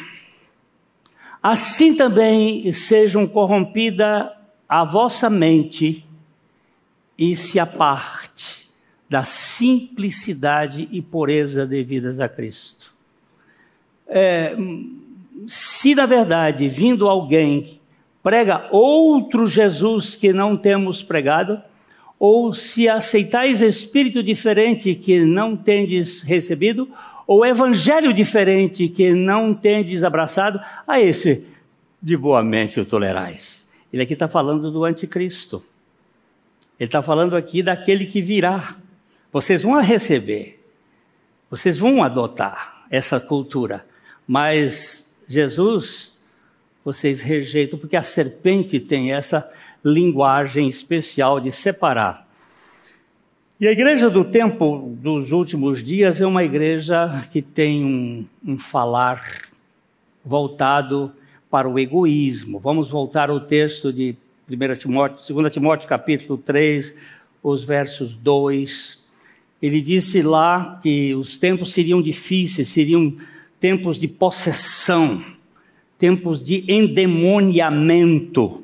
assim 1.43 1.93
também 1.95 2.71
sejam 2.71 3.27
corrompida 3.27 4.31
a 4.69 4.85
vossa 4.85 5.29
mente 5.29 6.05
e 7.17 7.35
se 7.35 7.59
aparte 7.59 8.60
da 9.11 9.25
simplicidade 9.25 10.87
e 10.89 11.01
pureza 11.01 11.67
devidas 11.67 12.21
a 12.21 12.29
Cristo. 12.29 12.93
É, 14.07 14.55
se 15.45 15.93
na 15.93 16.05
verdade 16.05 16.69
vindo 16.69 17.09
alguém 17.09 17.81
prega 18.23 18.69
outro 18.71 19.45
Jesus 19.47 20.15
que 20.15 20.31
não 20.31 20.55
temos 20.55 21.03
pregado, 21.03 21.61
ou 22.17 22.53
se 22.53 22.87
aceitais 22.87 23.59
espírito 23.59 24.23
diferente 24.23 24.95
que 24.95 25.25
não 25.25 25.57
tendes 25.57 26.21
recebido, 26.21 26.87
ou 27.27 27.45
evangelho 27.45 28.13
diferente 28.13 28.87
que 28.87 29.11
não 29.11 29.53
tendes 29.53 30.05
abraçado, 30.05 30.61
a 30.87 31.01
esse 31.01 31.45
de 32.01 32.15
boa 32.15 32.41
mente 32.41 32.79
o 32.79 32.85
tolerais. 32.85 33.69
Ele 33.91 34.03
aqui 34.03 34.13
está 34.13 34.29
falando 34.29 34.71
do 34.71 34.85
anticristo. 34.85 35.61
Ele 36.79 36.87
está 36.87 37.01
falando 37.01 37.35
aqui 37.35 37.61
daquele 37.61 38.05
que 38.05 38.21
virá. 38.21 38.77
Vocês 39.31 39.63
vão 39.63 39.79
receber, 39.81 40.59
vocês 41.49 41.77
vão 41.77 42.03
adotar 42.03 42.85
essa 42.89 43.19
cultura, 43.19 43.85
mas 44.27 45.15
Jesus, 45.27 46.19
vocês 46.83 47.21
rejeitam, 47.21 47.79
porque 47.79 47.95
a 47.95 48.01
serpente 48.01 48.79
tem 48.79 49.13
essa 49.13 49.49
linguagem 49.83 50.67
especial 50.67 51.39
de 51.39 51.51
separar. 51.51 52.27
E 53.57 53.67
a 53.67 53.71
igreja 53.71 54.09
do 54.09 54.25
tempo 54.25 54.97
dos 54.99 55.31
últimos 55.31 55.81
dias 55.81 56.19
é 56.19 56.25
uma 56.25 56.43
igreja 56.43 57.25
que 57.31 57.41
tem 57.41 57.85
um, 57.85 58.25
um 58.45 58.57
falar 58.57 59.43
voltado 60.25 61.11
para 61.49 61.69
o 61.69 61.79
egoísmo. 61.79 62.59
Vamos 62.59 62.89
voltar 62.89 63.29
ao 63.29 63.39
texto 63.39 63.93
de 63.93 64.15
1 64.49 64.75
Timóteo, 64.75 65.35
2 65.35 65.51
Timóteo 65.53 65.87
capítulo 65.87 66.37
3, 66.37 66.93
os 67.41 67.63
versos 67.63 68.15
2. 68.15 69.00
Ele 69.61 69.81
disse 69.81 70.21
lá 70.21 70.79
que 70.81 71.13
os 71.13 71.37
tempos 71.37 71.71
seriam 71.71 72.01
difíceis, 72.01 72.67
seriam 72.69 73.15
tempos 73.59 73.99
de 73.99 74.07
possessão, 74.07 75.23
tempos 75.97 76.43
de 76.43 76.65
endemoniamento 76.67 78.61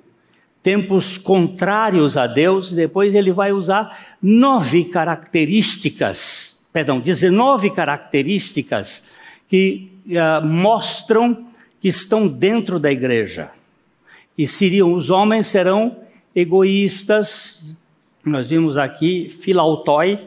tempos 0.68 1.18
contrários 1.18 2.18
a 2.18 2.28
Deus, 2.28 2.74
depois 2.74 3.16
ele 3.16 3.32
vai 3.32 3.54
usar 3.54 4.18
nove 4.22 4.84
características, 4.84 6.62
perdão, 6.74 7.00
19 7.00 7.70
características 7.70 9.02
que 9.48 9.90
uh, 10.08 10.46
mostram 10.46 11.48
que 11.80 11.88
estão 11.88 12.28
dentro 12.28 12.82
da 12.82 12.92
igreja. 12.92 13.50
E 14.38 14.46
seriam, 14.46 14.92
os 14.92 15.10
homens 15.10 15.48
serão 15.48 16.00
egoístas, 16.36 17.78
nós 18.26 18.50
vimos 18.50 18.78
aqui, 18.78 19.30
filautói, 19.30 20.20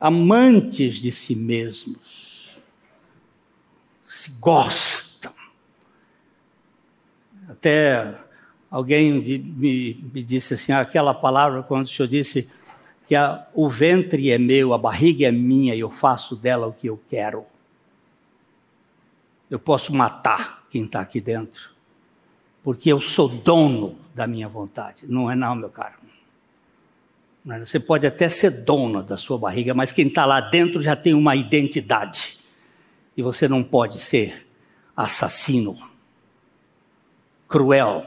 amantes 0.00 0.96
de 0.96 1.10
si 1.10 1.34
mesmos, 1.34 2.58
se 4.04 4.30
gostam. 4.40 5.32
Até 7.48 8.26
Alguém 8.70 9.12
me, 9.12 9.94
me 10.12 10.22
disse 10.22 10.54
assim, 10.54 10.72
aquela 10.72 11.14
palavra 11.14 11.62
quando 11.62 11.86
o 11.86 11.88
senhor 11.88 12.08
disse 12.08 12.50
que 13.06 13.14
a, 13.14 13.46
o 13.54 13.68
ventre 13.68 14.30
é 14.30 14.38
meu, 14.38 14.74
a 14.74 14.78
barriga 14.78 15.28
é 15.28 15.32
minha 15.32 15.74
e 15.74 15.80
eu 15.80 15.90
faço 15.90 16.34
dela 16.34 16.66
o 16.66 16.72
que 16.72 16.88
eu 16.88 17.00
quero. 17.08 17.46
Eu 19.48 19.58
posso 19.58 19.94
matar 19.94 20.66
quem 20.68 20.84
está 20.84 21.00
aqui 21.00 21.20
dentro, 21.20 21.70
porque 22.62 22.92
eu 22.92 23.00
sou 23.00 23.28
dono 23.28 23.96
da 24.12 24.26
minha 24.26 24.48
vontade. 24.48 25.06
Não 25.08 25.30
é 25.30 25.36
não, 25.36 25.54
meu 25.54 25.70
caro. 25.70 25.94
É, 27.48 27.60
você 27.60 27.78
pode 27.78 28.06
até 28.06 28.28
ser 28.28 28.50
dono 28.50 29.02
da 29.02 29.16
sua 29.16 29.38
barriga, 29.38 29.72
mas 29.72 29.92
quem 29.92 30.08
está 30.08 30.26
lá 30.26 30.40
dentro 30.40 30.80
já 30.80 30.96
tem 30.96 31.14
uma 31.14 31.36
identidade. 31.36 32.38
E 33.16 33.22
você 33.22 33.46
não 33.46 33.62
pode 33.62 34.00
ser 34.00 34.46
assassino, 34.96 35.78
cruel. 37.48 38.04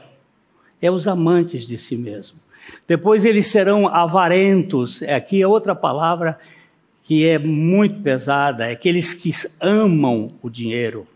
É 0.80 0.90
os 0.90 1.08
amantes 1.08 1.66
de 1.66 1.78
si 1.78 1.96
mesmo. 1.96 2.38
Depois 2.86 3.24
eles 3.24 3.46
serão 3.46 3.88
avarentos. 3.88 5.02
Aqui 5.02 5.40
é 5.40 5.46
outra 5.46 5.74
palavra 5.74 6.38
que 7.02 7.26
é 7.26 7.38
muito 7.38 8.02
pesada, 8.02 8.66
é 8.66 8.72
aqueles 8.72 9.14
que 9.14 9.32
amam 9.58 10.34
o 10.42 10.50
dinheiro. 10.50 11.08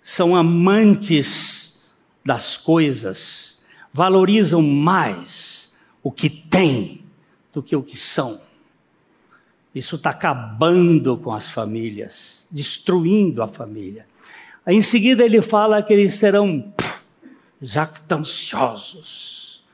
São 0.00 0.34
amantes 0.34 1.86
das 2.24 2.56
coisas, 2.56 3.62
valorizam 3.92 4.62
mais 4.62 5.59
o 6.02 6.10
que 6.10 6.30
têm 6.30 7.04
do 7.52 7.62
que 7.62 7.76
o 7.76 7.82
que 7.82 7.96
são. 7.96 8.40
Isso 9.74 9.96
está 9.96 10.10
acabando 10.10 11.16
com 11.16 11.32
as 11.32 11.48
famílias, 11.48 12.46
destruindo 12.50 13.42
a 13.42 13.48
família. 13.48 14.06
Aí, 14.64 14.76
em 14.76 14.82
seguida, 14.82 15.24
ele 15.24 15.40
fala 15.40 15.82
que 15.82 15.92
eles 15.92 16.14
serão 16.14 16.72
jactanciosos. 17.62 19.64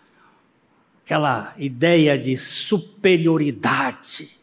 Aquela 1.05 1.55
ideia 1.57 2.19
de 2.19 2.37
superioridade. 2.37 4.39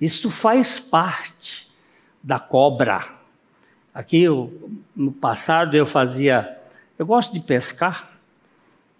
Isso 0.00 0.30
faz 0.30 0.78
parte 0.78 1.70
da 2.22 2.38
cobra. 2.38 3.18
Aqui, 3.92 4.22
eu, 4.22 4.70
no 4.94 5.12
passado, 5.12 5.76
eu 5.76 5.86
fazia. 5.86 6.56
Eu 6.98 7.04
gosto 7.04 7.32
de 7.32 7.40
pescar 7.40 8.17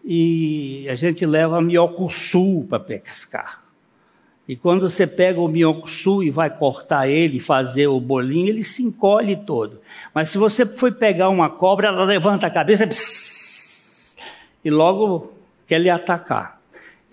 e 0.05 0.87
a 0.89 0.95
gente 0.95 1.27
leva 1.27 1.59
sul 2.11 2.67
para 2.69 2.81
pescar. 2.81 3.63
E 4.49 4.57
quando 4.57 4.89
você 4.89 5.07
pega 5.07 5.39
o 5.39 5.47
minhocuçu 5.47 6.23
e 6.23 6.31
vai 6.31 6.49
cortar 6.49 7.07
ele, 7.07 7.39
fazer 7.39 7.87
o 7.87 8.01
bolinho, 8.01 8.49
ele 8.49 8.63
se 8.63 8.83
encolhe 8.83 9.37
todo. 9.37 9.79
Mas 10.15 10.31
se 10.31 10.39
você 10.39 10.65
for 10.65 10.91
pegar 10.93 11.29
uma 11.29 11.51
cobra, 11.51 11.89
ela 11.89 12.05
levanta 12.05 12.47
a 12.47 12.51
cabeça 12.51 12.87
pss, 12.87 14.17
e 14.65 14.71
logo 14.71 15.35
quer 15.67 15.79
lhe 15.79 15.91
atacar. 15.91 16.59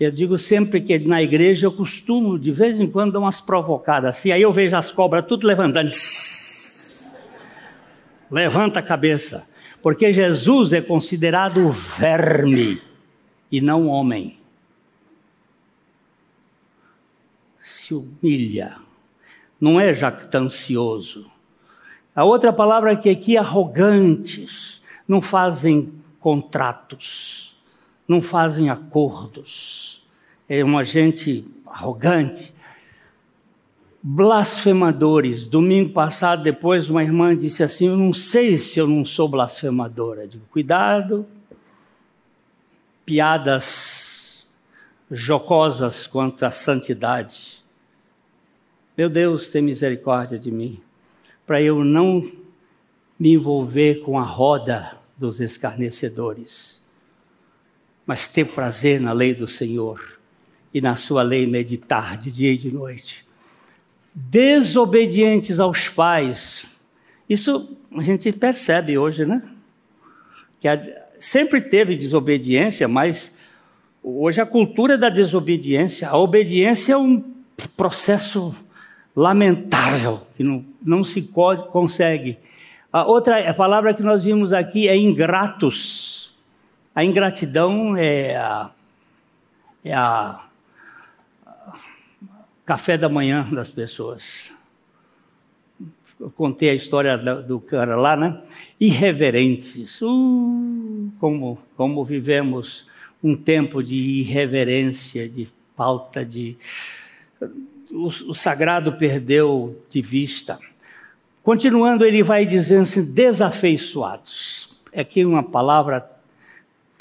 Eu 0.00 0.10
digo 0.10 0.38
sempre 0.38 0.80
que 0.80 0.98
na 0.98 1.22
igreja 1.22 1.66
eu 1.66 1.72
costumo, 1.72 2.38
de 2.38 2.52
vez 2.52 2.80
em 2.80 2.86
quando, 2.86 3.12
dar 3.12 3.18
umas 3.18 3.38
provocadas 3.38 4.16
assim, 4.16 4.30
aí 4.30 4.40
eu 4.40 4.52
vejo 4.52 4.74
as 4.74 4.90
cobras 4.90 5.26
tudo 5.26 5.46
levantando. 5.46 5.90
Pss, 5.90 7.14
levanta 8.30 8.80
a 8.80 8.82
cabeça. 8.82 9.46
Porque 9.86 10.12
Jesus 10.12 10.72
é 10.72 10.80
considerado 10.80 11.70
verme 11.70 12.82
e 13.52 13.60
não 13.60 13.86
homem. 13.86 14.36
se 17.56 17.94
humilha, 17.94 18.78
não 19.60 19.78
é 19.78 19.94
jactancioso. 19.94 21.30
A 22.16 22.24
outra 22.24 22.52
palavra 22.52 22.96
que 22.96 23.08
aqui 23.08 23.36
arrogantes, 23.36 24.82
não 25.06 25.22
fazem 25.22 25.92
contratos, 26.18 27.56
não 28.08 28.20
fazem 28.20 28.68
acordos. 28.68 30.04
É 30.48 30.64
uma 30.64 30.82
gente 30.82 31.46
arrogante. 31.64 32.52
Blasfemadores. 34.08 35.48
Domingo 35.48 35.92
passado, 35.92 36.44
depois, 36.44 36.88
uma 36.88 37.02
irmã 37.02 37.34
disse 37.34 37.64
assim: 37.64 37.88
Eu 37.88 37.96
não 37.96 38.12
sei 38.12 38.56
se 38.56 38.78
eu 38.78 38.86
não 38.86 39.04
sou 39.04 39.28
blasfemadora. 39.28 40.22
Eu 40.22 40.28
digo, 40.28 40.44
cuidado. 40.48 41.26
Piadas 43.04 44.46
jocosas 45.10 46.06
quanto 46.06 46.44
à 46.46 46.52
santidade. 46.52 47.64
Meu 48.96 49.08
Deus, 49.08 49.48
tem 49.48 49.60
misericórdia 49.60 50.38
de 50.38 50.52
mim, 50.52 50.80
para 51.44 51.60
eu 51.60 51.82
não 51.82 52.30
me 53.18 53.32
envolver 53.32 54.02
com 54.02 54.20
a 54.20 54.24
roda 54.24 54.98
dos 55.16 55.40
escarnecedores, 55.40 56.80
mas 58.06 58.28
ter 58.28 58.44
prazer 58.44 59.00
na 59.00 59.12
lei 59.12 59.34
do 59.34 59.48
Senhor 59.48 60.00
e 60.72 60.80
na 60.80 60.94
sua 60.94 61.24
lei 61.24 61.44
meditar 61.44 62.16
de 62.16 62.30
dia 62.30 62.52
e 62.52 62.56
de 62.56 62.70
noite. 62.70 63.25
Desobedientes 64.18 65.60
aos 65.60 65.90
pais, 65.90 66.64
isso 67.28 67.76
a 67.94 68.02
gente 68.02 68.32
percebe 68.32 68.96
hoje, 68.96 69.26
né? 69.26 69.42
Que 70.58 70.68
sempre 71.18 71.60
teve 71.60 71.94
desobediência, 71.94 72.88
mas 72.88 73.36
hoje 74.02 74.40
a 74.40 74.46
cultura 74.46 74.96
da 74.96 75.10
desobediência, 75.10 76.08
a 76.08 76.16
obediência 76.16 76.94
é 76.94 76.96
um 76.96 77.22
processo 77.76 78.54
lamentável, 79.14 80.22
que 80.34 80.42
não, 80.42 80.64
não 80.82 81.04
se 81.04 81.30
consegue. 81.70 82.38
A 82.90 83.04
outra 83.04 83.50
a 83.50 83.52
palavra 83.52 83.92
que 83.92 84.02
nós 84.02 84.24
vimos 84.24 84.54
aqui 84.54 84.88
é 84.88 84.96
ingratos. 84.96 86.34
A 86.94 87.04
ingratidão 87.04 87.94
é 87.98 88.34
a, 88.36 88.70
é 89.84 89.92
a 89.92 90.40
café 92.66 92.98
da 92.98 93.08
manhã 93.08 93.48
das 93.50 93.70
pessoas. 93.70 94.50
Eu 96.20 96.30
contei 96.30 96.70
a 96.70 96.74
história 96.74 97.16
do 97.16 97.60
cara 97.60 97.96
lá, 97.96 98.16
né? 98.16 98.42
Irreverentes. 98.80 100.02
Uh, 100.02 101.10
como, 101.18 101.58
como 101.76 102.04
vivemos 102.04 102.86
um 103.22 103.36
tempo 103.36 103.82
de 103.82 103.94
irreverência, 103.94 105.28
de 105.28 105.48
falta 105.76 106.24
de 106.24 106.56
o, 107.90 108.06
o 108.06 108.34
sagrado 108.34 108.92
perdeu 108.94 109.82
de 109.88 110.00
vista. 110.00 110.58
Continuando, 111.42 112.04
ele 112.04 112.22
vai 112.22 112.44
dizendo 112.44 112.82
assim: 112.82 113.14
desafeiçoados. 113.14 114.80
É 114.92 115.02
aqui 115.02 115.24
uma 115.24 115.42
palavra 115.42 116.10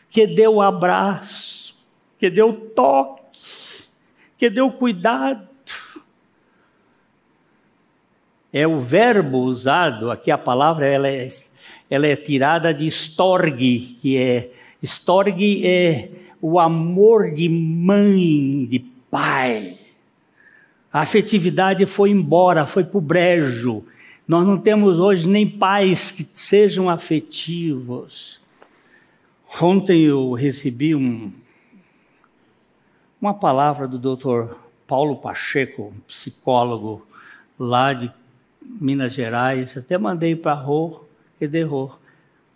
que 0.10 0.28
deu 0.28 0.62
abraço, 0.62 1.75
que 2.19 2.30
deu 2.30 2.54
toque, 2.54 3.23
que 4.38 4.49
deu 4.49 4.71
cuidado. 4.71 5.54
É 8.57 8.65
o 8.65 8.79
verbo 8.79 9.39
usado, 9.39 10.09
aqui 10.09 10.31
a 10.31 10.37
palavra 10.37 10.87
ela 10.87 11.09
é, 11.09 11.27
ela 11.89 12.07
é 12.07 12.15
tirada 12.15 12.73
de 12.73 12.87
storge, 12.87 13.97
que 14.01 14.17
é 14.17 14.49
storge 14.81 15.67
é 15.67 16.09
o 16.41 16.57
amor 16.57 17.33
de 17.33 17.49
mãe, 17.49 18.65
de 18.65 18.79
pai. 19.11 19.77
A 20.89 21.01
afetividade 21.01 21.85
foi 21.85 22.11
embora, 22.11 22.65
foi 22.65 22.85
para 22.85 22.97
o 22.97 23.01
brejo. 23.01 23.83
Nós 24.25 24.47
não 24.47 24.57
temos 24.57 25.01
hoje 25.01 25.27
nem 25.27 25.45
pais 25.49 26.09
que 26.09 26.23
sejam 26.23 26.89
afetivos. 26.89 28.41
Ontem 29.61 30.03
eu 30.03 30.31
recebi 30.31 30.95
um, 30.95 31.29
uma 33.19 33.33
palavra 33.33 33.85
do 33.85 33.99
Dr. 33.99 34.55
Paulo 34.87 35.17
Pacheco, 35.17 35.93
psicólogo 36.07 37.05
lá 37.59 37.91
de 37.91 38.09
Minas 38.80 39.13
Gerais. 39.13 39.78
Até 39.78 39.97
mandei 39.97 40.36
para 40.36 40.54
Rô, 40.54 41.06
e 41.39 41.47
derrou. 41.47 41.97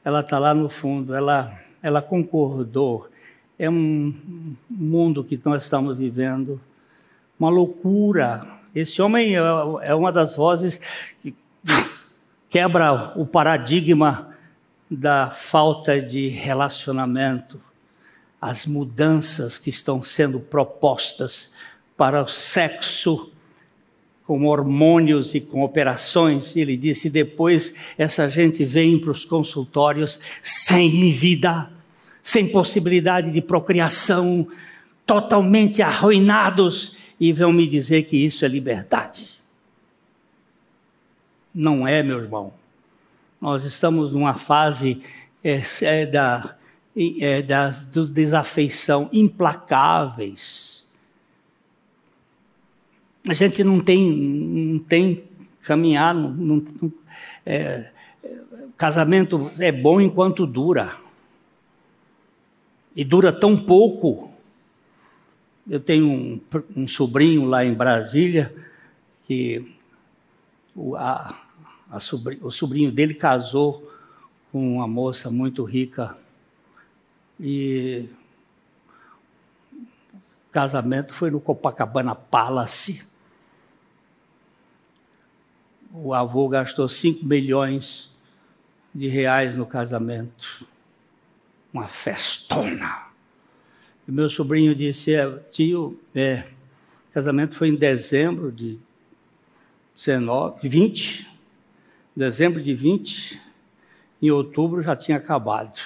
Ela 0.03 0.21
está 0.21 0.39
lá 0.39 0.53
no 0.53 0.69
fundo, 0.69 1.13
ela, 1.13 1.51
ela 1.81 2.01
concordou. 2.01 3.09
É 3.57 3.69
um 3.69 4.13
mundo 4.69 5.23
que 5.23 5.39
nós 5.43 5.63
estamos 5.63 5.97
vivendo 5.97 6.59
uma 7.39 7.49
loucura. 7.49 8.45
Esse 8.73 9.01
homem 9.01 9.35
é, 9.35 9.39
é 9.83 9.95
uma 9.95 10.11
das 10.11 10.35
vozes 10.35 10.79
que 11.21 11.35
quebra 12.49 13.13
o 13.17 13.25
paradigma 13.25 14.29
da 14.89 15.29
falta 15.29 16.01
de 16.01 16.29
relacionamento, 16.29 17.61
as 18.41 18.65
mudanças 18.65 19.57
que 19.57 19.69
estão 19.69 20.01
sendo 20.01 20.39
propostas 20.39 21.53
para 21.95 22.23
o 22.23 22.27
sexo 22.27 23.31
com 24.29 24.45
hormônios 24.45 25.33
e 25.33 25.41
com 25.41 25.63
operações. 25.63 26.55
Ele 26.55 26.77
disse: 26.77 27.09
depois 27.09 27.73
essa 27.97 28.29
gente 28.29 28.63
vem 28.63 28.99
para 28.99 29.09
os 29.09 29.25
consultórios 29.25 30.19
sem 30.39 31.09
vida, 31.09 31.67
sem 32.21 32.47
possibilidade 32.47 33.31
de 33.31 33.41
procriação, 33.41 34.47
totalmente 35.03 35.81
arruinados 35.81 36.95
e 37.19 37.33
vão 37.33 37.51
me 37.51 37.65
dizer 37.65 38.03
que 38.03 38.23
isso 38.23 38.45
é 38.45 38.47
liberdade. 38.47 39.25
Não 41.51 41.87
é, 41.87 42.03
meu 42.03 42.19
irmão. 42.19 42.53
Nós 43.41 43.63
estamos 43.63 44.11
numa 44.11 44.35
fase 44.35 45.01
é, 45.43 45.59
é, 45.81 46.05
da, 46.05 46.55
é, 47.19 47.41
das, 47.41 47.83
dos 47.83 48.11
desafeição 48.11 49.09
implacáveis. 49.11 50.78
A 53.29 53.33
gente 53.33 53.63
não 53.63 53.79
tem, 53.79 54.11
não 54.11 54.79
tem 54.79 55.23
caminhar, 55.61 56.15
não, 56.15 56.31
não, 56.31 56.91
é, 57.45 57.91
casamento 58.75 59.51
é 59.59 59.71
bom 59.71 60.01
enquanto 60.01 60.47
dura. 60.47 60.97
E 62.95 63.03
dura 63.03 63.31
tão 63.31 63.55
pouco 63.55 64.29
eu 65.69 65.79
tenho 65.79 66.07
um, 66.07 66.41
um 66.75 66.87
sobrinho 66.87 67.45
lá 67.45 67.63
em 67.63 67.73
Brasília 67.75 68.51
que 69.25 69.77
o, 70.75 70.95
a, 70.95 71.39
a 71.91 71.99
sobrinho, 71.99 72.43
o 72.47 72.51
sobrinho 72.51 72.91
dele 72.91 73.13
casou 73.13 73.87
com 74.51 74.77
uma 74.77 74.87
moça 74.87 75.29
muito 75.29 75.63
rica 75.63 76.17
e 77.39 78.09
o 79.71 80.51
casamento 80.51 81.13
foi 81.13 81.29
no 81.29 81.39
Copacabana 81.39 82.15
Palace. 82.15 83.07
O 85.91 86.13
avô 86.13 86.47
gastou 86.47 86.87
5 86.87 87.25
milhões 87.25 88.13
de 88.93 89.07
reais 89.07 89.55
no 89.55 89.65
casamento. 89.65 90.65
Uma 91.73 91.87
festona. 91.87 93.07
E 94.07 94.11
meu 94.11 94.29
sobrinho 94.29 94.73
disse, 94.75 95.13
é, 95.13 95.27
tio, 95.51 95.99
é, 96.15 96.45
o 97.09 97.13
casamento 97.13 97.55
foi 97.55 97.69
em 97.69 97.75
dezembro 97.75 98.51
de 98.51 98.79
19, 99.95 100.67
20, 100.67 101.29
dezembro 102.15 102.61
de 102.61 102.73
20, 102.73 103.39
em 104.21 104.31
outubro 104.31 104.81
já 104.81 104.95
tinha 104.95 105.17
acabado. 105.17 105.79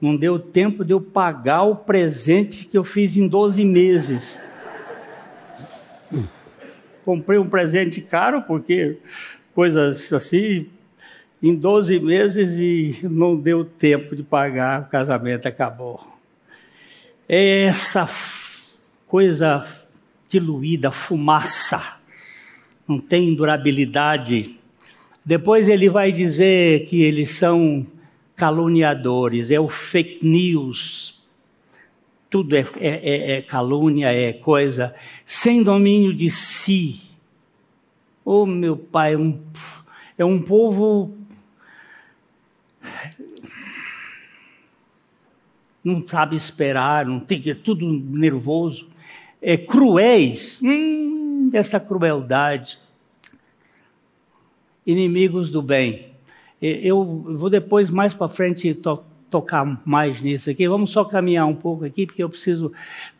Não 0.00 0.16
deu 0.16 0.38
tempo 0.38 0.84
de 0.84 0.92
eu 0.92 1.00
pagar 1.00 1.62
o 1.62 1.76
presente 1.76 2.66
que 2.66 2.76
eu 2.76 2.84
fiz 2.84 3.16
em 3.16 3.26
12 3.26 3.64
meses. 3.64 4.40
Comprei 7.06 7.38
um 7.38 7.48
presente 7.48 8.00
caro, 8.00 8.42
porque 8.42 8.98
coisas 9.54 10.12
assim, 10.12 10.66
em 11.40 11.54
12 11.54 12.00
meses 12.00 12.56
e 12.56 12.98
não 13.08 13.36
deu 13.36 13.64
tempo 13.64 14.16
de 14.16 14.24
pagar, 14.24 14.82
o 14.82 14.86
casamento 14.86 15.46
acabou. 15.46 16.04
Essa 17.28 18.10
coisa 19.06 19.64
diluída, 20.28 20.90
fumaça, 20.90 21.80
não 22.88 22.98
tem 22.98 23.36
durabilidade. 23.36 24.58
Depois 25.24 25.68
ele 25.68 25.88
vai 25.88 26.10
dizer 26.10 26.86
que 26.86 27.04
eles 27.04 27.36
são 27.36 27.86
caluniadores, 28.34 29.52
é 29.52 29.60
o 29.60 29.68
fake 29.68 30.26
news. 30.26 31.15
Tudo 32.36 32.54
é, 32.54 32.66
é, 32.76 32.88
é, 32.88 33.38
é 33.38 33.40
calúnia, 33.40 34.12
é 34.12 34.30
coisa 34.30 34.94
sem 35.24 35.62
domínio 35.62 36.12
de 36.12 36.28
si. 36.28 37.00
Oh, 38.22 38.44
meu 38.44 38.76
pai, 38.76 39.16
um, 39.16 39.40
é 40.18 40.22
um 40.22 40.42
povo. 40.42 41.16
Não 45.82 46.06
sabe 46.06 46.36
esperar, 46.36 47.06
não 47.06 47.20
tem 47.20 47.42
é 47.46 47.54
tudo 47.54 47.90
nervoso. 47.90 48.86
É 49.40 49.56
cruéis, 49.56 50.60
hum, 50.62 51.48
essa 51.54 51.80
crueldade 51.80 52.78
inimigos 54.84 55.48
do 55.48 55.62
bem. 55.62 56.08
Eu 56.60 57.02
vou 57.02 57.48
depois, 57.48 57.88
mais 57.88 58.12
para 58.12 58.28
frente, 58.28 58.78
tocar 59.30 59.80
mais 59.84 60.20
nisso 60.20 60.50
aqui. 60.50 60.68
Vamos 60.68 60.90
só 60.90 61.04
caminhar 61.04 61.46
um 61.46 61.54
pouco 61.54 61.84
aqui, 61.84 62.06
porque 62.06 62.22
eu 62.22 62.28
preciso. 62.28 62.72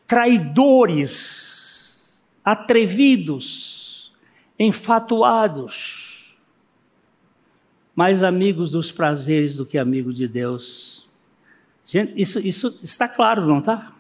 Traidores, 0.07 1.45
atrevidos, 2.45 4.13
enfatuados, 4.59 6.37
mais 7.95 8.23
amigos 8.23 8.71
dos 8.71 8.93
prazeres 8.93 9.57
do 9.57 9.67
que 9.67 9.79
amigos 9.79 10.15
de 10.15 10.29
Deus. 10.29 11.09
Gente, 11.85 12.21
isso, 12.21 12.39
isso 12.39 12.79
está 12.83 13.09
claro, 13.09 13.47
não 13.47 13.59
está? 13.59 13.93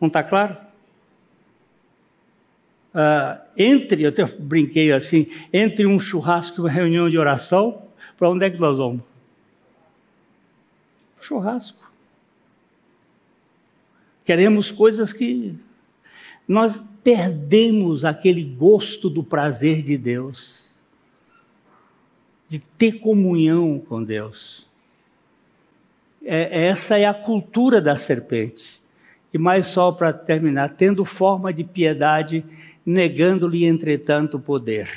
Não 0.00 0.08
está 0.08 0.22
claro? 0.22 0.68
uh, 2.98 3.40
entre, 3.56 4.02
eu 4.02 4.08
até 4.08 4.24
brinquei 4.24 4.92
assim, 4.92 5.28
entre 5.52 5.86
um 5.86 5.98
churrasco 5.98 6.58
e 6.58 6.60
uma 6.60 6.70
reunião 6.70 7.08
de 7.08 7.18
oração, 7.18 7.82
para 8.16 8.28
onde 8.28 8.44
é 8.44 8.50
que 8.50 8.58
nós 8.58 8.78
vamos? 8.78 9.02
Churrasco. 11.20 11.90
Queremos 14.24 14.70
coisas 14.70 15.12
que 15.12 15.58
nós 16.46 16.82
perdemos 17.02 18.04
aquele 18.04 18.44
gosto 18.44 19.08
do 19.08 19.24
prazer 19.24 19.82
de 19.82 19.96
Deus, 19.96 20.78
de 22.46 22.58
ter 22.58 23.00
comunhão 23.00 23.78
com 23.78 24.02
Deus. 24.02 24.66
É, 26.22 26.66
essa 26.66 26.98
é 26.98 27.06
a 27.06 27.14
cultura 27.14 27.80
da 27.80 27.96
serpente. 27.96 28.82
E 29.32 29.38
mais 29.38 29.66
só 29.66 29.92
para 29.92 30.12
terminar, 30.12 30.70
tendo 30.70 31.04
forma 31.04 31.52
de 31.52 31.64
piedade, 31.64 32.44
negando-lhe, 32.84 33.64
entretanto, 33.64 34.38
o 34.38 34.40
poder. 34.40 34.88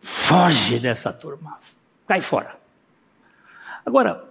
Foge 0.00 0.78
dessa 0.78 1.12
turma, 1.12 1.58
cai 2.06 2.20
fora. 2.20 2.63
Agora, 3.84 4.24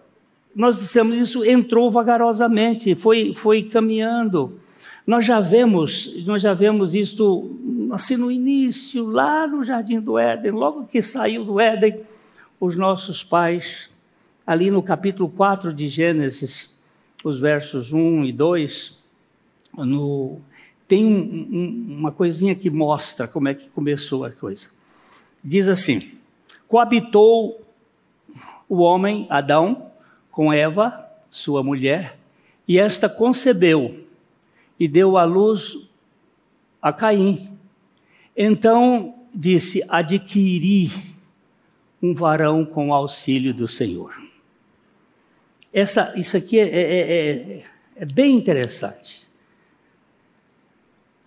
nós 0.55 0.79
dissemos 0.79 1.17
isso 1.17 1.43
entrou 1.43 1.89
vagarosamente, 1.89 2.95
foi, 2.95 3.33
foi 3.35 3.63
caminhando. 3.63 4.59
Nós 5.05 5.25
já 5.25 5.39
vemos, 5.39 6.23
nós 6.25 6.41
já 6.41 6.53
vemos 6.53 6.95
isto 6.95 7.57
assim 7.91 8.15
no 8.15 8.31
início, 8.31 9.05
lá 9.05 9.47
no 9.47 9.63
jardim 9.63 9.99
do 9.99 10.17
Éden, 10.17 10.51
logo 10.51 10.85
que 10.85 11.01
saiu 11.01 11.43
do 11.43 11.59
Éden, 11.59 11.99
os 12.59 12.75
nossos 12.75 13.23
pais, 13.23 13.89
ali 14.45 14.71
no 14.71 14.81
capítulo 14.81 15.29
4 15.29 15.73
de 15.73 15.87
Gênesis, 15.87 16.79
os 17.23 17.39
versos 17.39 17.91
1 17.91 18.25
e 18.25 18.31
2, 18.31 19.03
no 19.77 20.39
tem 20.87 21.05
um, 21.05 21.09
um, 21.09 21.97
uma 21.99 22.11
coisinha 22.11 22.53
que 22.53 22.69
mostra 22.69 23.27
como 23.27 23.47
é 23.47 23.53
que 23.53 23.67
começou 23.69 24.25
a 24.25 24.31
coisa. 24.31 24.67
Diz 25.43 25.67
assim: 25.67 26.11
coabitou 26.67 27.59
o 28.73 28.79
homem, 28.79 29.27
Adão, 29.29 29.91
com 30.31 30.51
Eva, 30.51 31.07
sua 31.29 31.63
mulher, 31.63 32.17
e 32.67 32.79
esta 32.79 33.09
concebeu 33.09 34.05
e 34.79 34.87
deu 34.87 35.17
à 35.17 35.23
luz 35.23 35.77
a 36.81 36.91
Caim. 36.91 37.57
Então 38.35 39.15
disse: 39.33 39.83
adquiri 39.87 40.91
um 42.01 42.13
varão 42.13 42.65
com 42.65 42.93
auxílio 42.93 43.53
do 43.53 43.67
Senhor. 43.67 44.13
Essa, 45.71 46.13
isso 46.15 46.37
aqui 46.37 46.59
é, 46.59 46.63
é, 46.63 47.59
é, 47.59 47.65
é 47.95 48.05
bem 48.05 48.35
interessante 48.35 49.23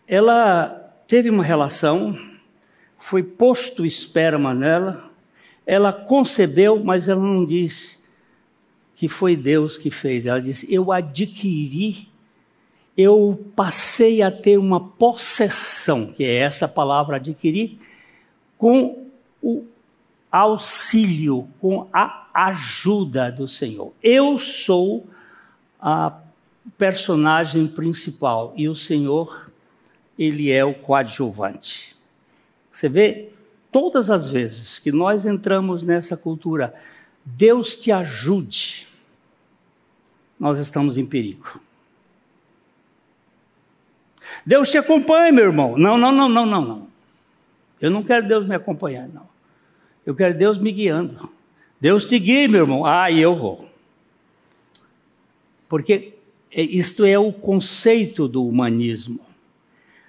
ela 0.07 0.69
teve 1.07 1.29
uma 1.29 1.43
relação, 1.43 2.17
foi 2.99 3.23
posto 3.23 3.85
esperma 3.85 4.55
nela, 4.55 5.11
ela 5.67 5.93
concebeu, 5.93 6.83
mas 6.83 7.09
ela 7.09 7.21
não 7.21 7.45
disse 7.45 7.99
que 8.95 9.09
foi 9.09 9.37
Deus 9.37 9.77
que 9.77 9.91
fez. 9.91 10.25
Ela 10.25 10.41
disse: 10.41 10.73
Eu 10.73 10.93
adquiri, 10.93 12.09
eu 12.97 13.45
passei 13.57 14.23
a 14.23 14.31
ter 14.31 14.57
uma 14.57 14.81
possessão, 14.81 16.07
que 16.07 16.25
é 16.25 16.37
essa 16.37 16.69
palavra 16.69 17.17
adquirir, 17.17 17.79
com 18.57 19.09
o 19.43 19.65
auxílio, 20.31 21.49
com 21.61 21.89
a 21.93 22.29
ajuda 22.33 23.31
do 23.33 23.49
Senhor. 23.49 23.93
Eu 24.03 24.39
sou 24.39 25.07
a 25.81 26.21
personagem 26.79 27.67
principal 27.67 28.53
e 28.57 28.69
o 28.69 28.75
Senhor 28.75 29.51
ele 30.19 30.51
é 30.51 30.65
o 30.65 30.75
coadjuvante. 30.75 31.95
Você 32.73 32.89
vê, 32.89 33.33
todas 33.77 34.09
as 34.09 34.27
vezes 34.27 34.79
que 34.79 34.91
nós 34.91 35.27
entramos 35.27 35.83
nessa 35.83 36.17
cultura, 36.17 36.75
Deus 37.23 37.77
te 37.77 37.93
ajude, 37.93 38.89
nós 40.41 40.59
estamos 40.59 40.97
em 40.97 41.05
perigo. 41.05 41.61
Deus 44.47 44.71
te 44.71 44.79
acompanhe, 44.79 45.31
meu 45.31 45.45
irmão. 45.45 45.77
Não, 45.77 45.99
não, 45.99 46.11
não, 46.11 46.27
não, 46.27 46.47
não, 46.47 46.65
não. 46.65 46.89
Eu 47.79 47.91
não 47.91 48.03
quero 48.03 48.27
Deus 48.27 48.47
me 48.47 48.55
acompanhar, 48.55 49.09
não. 49.09 49.29
Eu 50.07 50.15
quero 50.15 50.33
Deus 50.39 50.57
me 50.57 50.73
guiando. 50.73 51.29
Deus 51.79 52.09
te 52.09 52.19
guie, 52.19 52.49
meu 52.49 52.63
irmão. 52.63 52.87
Ah, 52.87 53.11
e 53.11 53.21
eu 53.21 53.35
vou. 53.35 53.69
Porque 55.69 56.15
isto 56.51 57.05
é 57.05 57.19
o 57.19 57.31
conceito 57.31 58.27
do 58.27 58.43
humanismo. 58.43 59.21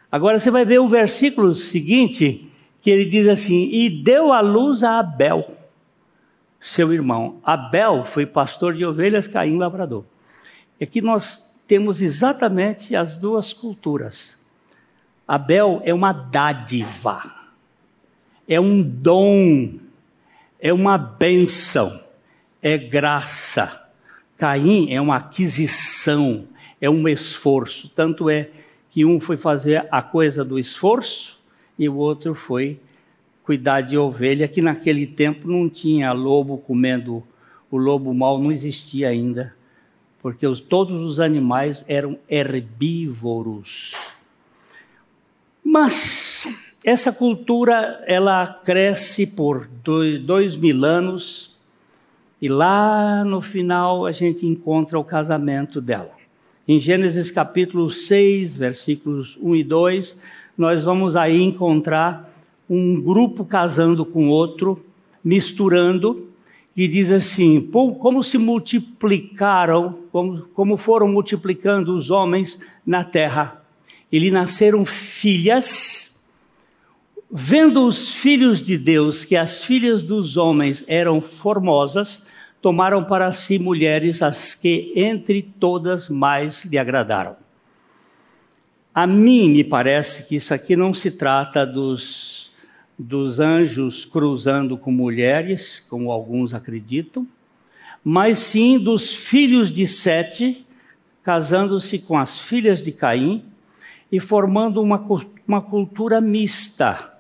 Agora 0.10 0.40
você 0.40 0.50
vai 0.50 0.64
ver 0.64 0.80
o 0.80 0.88
versículo 0.88 1.54
seguinte, 1.54 2.47
que 2.88 2.92
ele 2.92 3.04
diz 3.04 3.28
assim: 3.28 3.70
E 3.70 3.90
deu 3.90 4.32
a 4.32 4.40
luz 4.40 4.82
a 4.82 5.00
Abel, 5.00 5.58
seu 6.58 6.94
irmão. 6.94 7.42
Abel 7.44 8.06
foi 8.06 8.26
pastor 8.26 8.74
de 8.74 8.86
ovelhas, 8.86 9.28
Caim 9.28 9.58
lavrador. 9.58 10.06
Aqui 10.82 11.02
nós 11.02 11.62
temos 11.68 12.02
exatamente 12.02 12.96
as 12.96 13.18
duas 13.18 13.52
culturas. 13.52 14.42
Abel 15.28 15.82
é 15.84 15.94
uma 15.94 16.14
dádiva, 16.14 17.22
é 18.48 18.58
um 18.58 18.82
dom, 18.82 19.80
é 20.58 20.72
uma 20.72 20.98
bênção, 20.98 22.02
é 22.62 22.78
graça. 22.78 23.86
Caim 24.38 24.94
é 24.94 25.02
uma 25.02 25.18
aquisição, 25.18 26.48
é 26.80 26.90
um 26.90 27.06
esforço. 27.06 27.90
Tanto 27.90 28.30
é 28.30 28.50
que 28.90 29.04
um 29.04 29.20
foi 29.20 29.36
fazer 29.36 29.86
a 29.92 30.02
coisa 30.02 30.46
do 30.46 30.58
esforço 30.58 31.37
e 31.78 31.88
o 31.88 31.96
outro 31.96 32.34
foi 32.34 32.80
cuidar 33.44 33.82
de 33.82 33.98
ovelha, 33.98 34.48
que 34.48 34.62
naquele 34.62 35.08
tempo 35.08 35.48
não 35.48 35.70
tinha 35.70 36.12
lobo 36.12 36.58
comendo, 36.58 37.24
o 37.72 37.78
lobo 37.78 38.14
mau 38.14 38.42
não 38.42 38.52
existia 38.52 39.08
ainda, 39.08 39.56
porque 40.22 40.46
os, 40.46 40.60
todos 40.60 41.02
os 41.04 41.20
animais 41.20 41.86
eram 41.88 42.18
herbívoros. 42.30 43.96
Mas 45.64 46.46
essa 46.84 47.12
cultura 47.12 48.04
ela 48.06 48.48
cresce 48.48 49.28
por 49.28 49.68
dois, 49.84 50.20
dois 50.20 50.56
mil 50.56 50.84
anos 50.84 51.58
e 52.42 52.48
lá 52.48 53.24
no 53.24 53.42
final 53.42 54.06
a 54.06 54.12
gente 54.12 54.46
encontra 54.46 55.00
o 55.00 55.04
casamento 55.04 55.82
dela. 55.82 56.12
Em 56.68 56.78
Gênesis 56.78 57.32
capítulo 57.32 57.90
6, 57.90 58.58
versículos 58.58 59.38
1 59.42 59.56
e 59.56 59.64
2, 59.64 60.22
nós 60.58 60.84
vamos 60.84 61.16
aí 61.16 61.42
encontrar 61.42 62.34
um 62.70 63.00
grupo 63.00 63.46
casando 63.46 64.06
com 64.06 64.28
outro, 64.28 64.84
misturando, 65.24 66.28
e 66.76 66.88
diz 66.88 67.12
assim: 67.12 67.62
como 67.62 68.24
se 68.24 68.38
multiplicaram, 68.38 69.98
como, 70.54 70.78
foram 70.78 71.08
multiplicando 71.08 71.96
os 71.96 72.12
homens 72.12 72.60
na 72.86 73.04
terra. 73.04 73.64
E 74.12 74.20
lhe 74.20 74.32
nasceram 74.32 74.86
filhas, 74.86 76.26
vendo 77.30 77.86
os 77.86 78.10
filhos 78.14 78.62
de 78.62 78.78
Deus 78.78 79.26
que 79.26 79.36
as 79.36 79.64
filhas 79.64 80.04
dos 80.04 80.38
homens 80.38 80.84
eram 80.88 81.20
formosas, 81.20 82.26
tomaram 82.62 83.04
para 83.04 83.32
si 83.32 83.60
mulheres 83.60 84.22
as 84.22 84.56
que 84.56 84.94
entre 84.96 85.42
todas 85.42 86.10
mais 86.10 86.64
lhe 86.64 86.78
agradaram. 86.78 87.47
A 88.98 89.06
mim 89.06 89.52
me 89.52 89.64
parece 89.64 90.24
que 90.24 90.38
isso 90.38 90.56
aqui 90.56 90.76
não 90.76 90.92
se 90.92 91.12
trata 91.12 91.64
dos, 91.64 92.52
dos 92.98 93.40
anjos 93.40 94.06
cruzando 94.06 94.76
com 94.76 94.92
mulheres, 94.92 95.80
como 95.88 96.12
alguns 96.12 96.52
acreditam, 96.52 97.28
mas 98.04 98.40
sim 98.40 98.80
dos 98.80 99.14
filhos 99.16 99.72
de 99.72 99.86
Sete 99.86 100.66
casando-se 101.22 102.00
com 102.00 102.18
as 102.18 102.40
filhas 102.40 102.84
de 102.84 102.92
Caim 102.92 103.46
e 104.12 104.20
formando 104.20 104.82
uma, 104.82 105.06
uma 105.48 105.62
cultura 105.62 106.20
mista, 106.20 107.20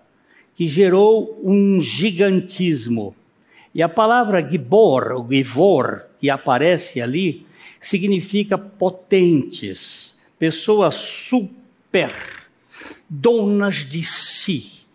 que 0.55 0.65
gerou 0.65 1.39
um 1.43 1.79
gigantismo. 1.79 3.15
E 3.71 3.83
a 3.83 3.87
palavra 3.87 4.41
Gibor, 4.41 5.11
ou 5.11 5.27
Givor, 5.29 6.05
que 6.19 6.27
aparece 6.27 6.99
ali, 6.99 7.45
significa 7.79 8.57
potentes, 8.57 10.25
pessoas 10.39 10.95
super, 10.95 11.66
donas 13.09 13.77
de 13.77 14.03
si, 14.03 14.85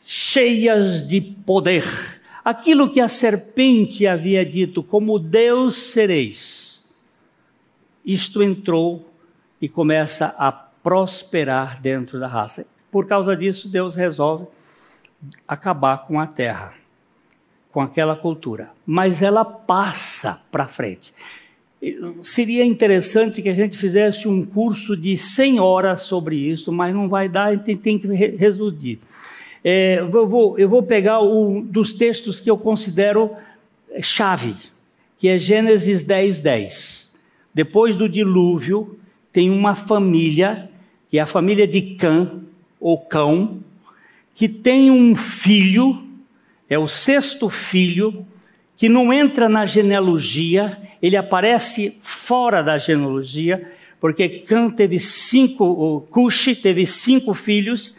cheias 0.00 1.06
de 1.06 1.20
poder. 1.20 1.84
Aquilo 2.44 2.90
que 2.90 3.00
a 3.00 3.08
serpente 3.08 4.06
havia 4.06 4.44
dito, 4.44 4.82
como 4.82 5.18
Deus 5.18 5.76
sereis, 5.76 6.94
isto 8.04 8.42
entrou 8.42 9.08
e 9.60 9.68
começa 9.68 10.34
a 10.36 10.50
prosperar 10.50 11.80
dentro 11.80 12.18
da 12.18 12.26
raça. 12.26 12.66
Por 12.90 13.06
causa 13.06 13.36
disso, 13.36 13.68
Deus 13.68 13.94
resolve 13.94 14.46
acabar 15.46 15.98
com 16.06 16.18
a 16.18 16.26
terra, 16.26 16.74
com 17.70 17.80
aquela 17.80 18.16
cultura. 18.16 18.70
Mas 18.84 19.22
ela 19.22 19.44
passa 19.44 20.42
para 20.50 20.66
frente. 20.66 21.14
Seria 22.20 22.64
interessante 22.64 23.42
que 23.42 23.48
a 23.48 23.54
gente 23.54 23.76
fizesse 23.76 24.28
um 24.28 24.44
curso 24.44 24.96
de 24.96 25.16
100 25.16 25.58
horas 25.58 26.02
sobre 26.02 26.36
isso, 26.36 26.70
mas 26.70 26.94
não 26.94 27.08
vai 27.08 27.28
dar, 27.28 27.46
a 27.46 27.56
gente 27.56 27.76
tem 27.76 27.98
que 27.98 28.06
resumir. 28.06 29.00
É, 29.64 29.98
eu, 29.98 30.26
vou, 30.26 30.58
eu 30.58 30.68
vou 30.68 30.82
pegar 30.82 31.20
um 31.20 31.60
dos 31.60 31.92
textos 31.92 32.40
que 32.40 32.50
eu 32.50 32.56
considero 32.56 33.32
chave, 34.00 34.54
que 35.18 35.28
é 35.28 35.38
Gênesis 35.38 36.04
10, 36.04 36.40
10. 36.40 37.18
Depois 37.52 37.96
do 37.96 38.08
dilúvio, 38.08 38.98
tem 39.32 39.50
uma 39.50 39.74
família 39.74 40.70
que 41.12 41.18
é 41.18 41.20
a 41.20 41.26
família 41.26 41.66
de 41.66 41.82
Cã, 41.96 42.40
ou 42.80 42.98
Cão, 42.98 43.60
que 44.34 44.48
tem 44.48 44.90
um 44.90 45.14
filho, 45.14 46.02
é 46.70 46.78
o 46.78 46.88
sexto 46.88 47.50
filho, 47.50 48.26
que 48.82 48.88
não 48.88 49.12
entra 49.12 49.48
na 49.48 49.64
genealogia, 49.64 50.76
ele 51.00 51.16
aparece 51.16 51.98
fora 52.02 52.62
da 52.62 52.76
genealogia, 52.78 53.70
porque 54.00 54.40
Cã 54.40 54.68
teve 54.68 54.98
cinco, 54.98 56.00
Cuxi 56.10 56.56
teve 56.56 56.84
cinco 56.84 57.32
filhos, 57.32 57.94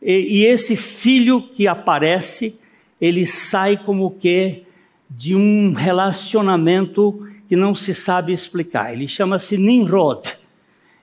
e, 0.00 0.38
e 0.40 0.46
esse 0.46 0.74
filho 0.74 1.42
que 1.52 1.68
aparece, 1.68 2.58
ele 2.98 3.26
sai 3.26 3.76
como 3.76 4.10
que 4.10 4.62
de 5.06 5.36
um 5.36 5.74
relacionamento 5.74 7.28
que 7.46 7.54
não 7.54 7.74
se 7.74 7.92
sabe 7.92 8.32
explicar. 8.32 8.90
Ele 8.90 9.06
chama-se 9.06 9.58
Nimrod. 9.58 10.32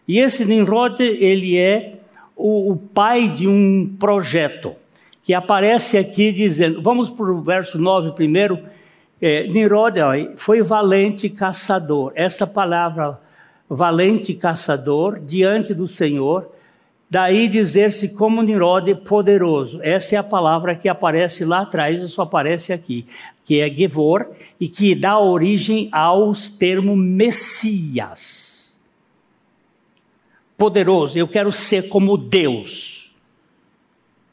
E 0.07 0.17
esse 0.17 0.43
Nimrod, 0.43 0.99
ele 1.03 1.55
é 1.55 1.99
o, 2.35 2.71
o 2.71 2.75
pai 2.75 3.29
de 3.29 3.47
um 3.47 3.95
projeto, 3.99 4.73
que 5.21 5.35
aparece 5.35 5.99
aqui 5.99 6.31
dizendo, 6.31 6.81
vamos 6.81 7.11
para 7.11 7.31
o 7.31 7.43
verso 7.43 7.77
9 7.77 8.13
primeiro, 8.13 8.57
é, 9.21 9.47
foi 10.37 10.61
valente 10.61 11.29
caçador. 11.29 12.11
Essa 12.15 12.47
palavra, 12.47 13.19
valente 13.69 14.33
caçador, 14.33 15.19
diante 15.19 15.73
do 15.73 15.87
Senhor, 15.87 16.49
daí 17.09 17.47
dizer-se 17.47 18.09
como 18.15 18.41
Nimrod 18.41 18.93
poderoso. 19.03 19.79
Essa 19.81 20.15
é 20.15 20.17
a 20.17 20.23
palavra 20.23 20.75
que 20.75 20.87
aparece 20.87 21.43
lá 21.43 21.61
atrás 21.61 22.01
e 22.01 22.07
só 22.07 22.23
aparece 22.23 22.71
aqui, 22.71 23.05
que 23.43 23.59
é 23.59 23.69
Gevor, 23.69 24.27
e 24.59 24.67
que 24.67 24.95
dá 24.95 25.19
origem 25.19 25.89
aos 25.91 26.49
termos 26.49 26.97
Messias 26.97 28.59
poderoso, 30.59 31.17
eu 31.17 31.25
quero 31.25 31.53
ser 31.53 31.87
como 31.87 32.17
Deus. 32.17 33.15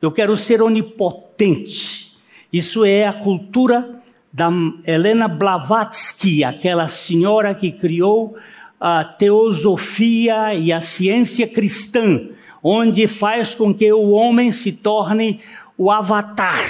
Eu 0.03 0.11
quero 0.11 0.37
ser 0.37 0.61
onipotente. 0.61 2.19
Isso 2.53 2.85
é 2.85 3.07
a 3.07 3.13
cultura 3.13 4.03
da 4.37 4.51
Helena 4.87 5.29
Blavatsky, 5.29 6.45
aquela 6.45 6.89
senhora 6.89 7.55
que 7.55 7.73
criou 7.73 8.37
a 8.79 9.03
teosofia 9.03 10.55
e 10.55 10.71
a 10.71 10.79
ciência 10.79 11.49
cristã, 11.49 12.29
onde 12.63 13.07
faz 13.07 13.55
com 13.55 13.73
que 13.73 13.91
o 13.91 14.11
homem 14.11 14.53
se 14.53 14.73
torne 14.73 15.41
o 15.79 15.91
avatar, 15.91 16.61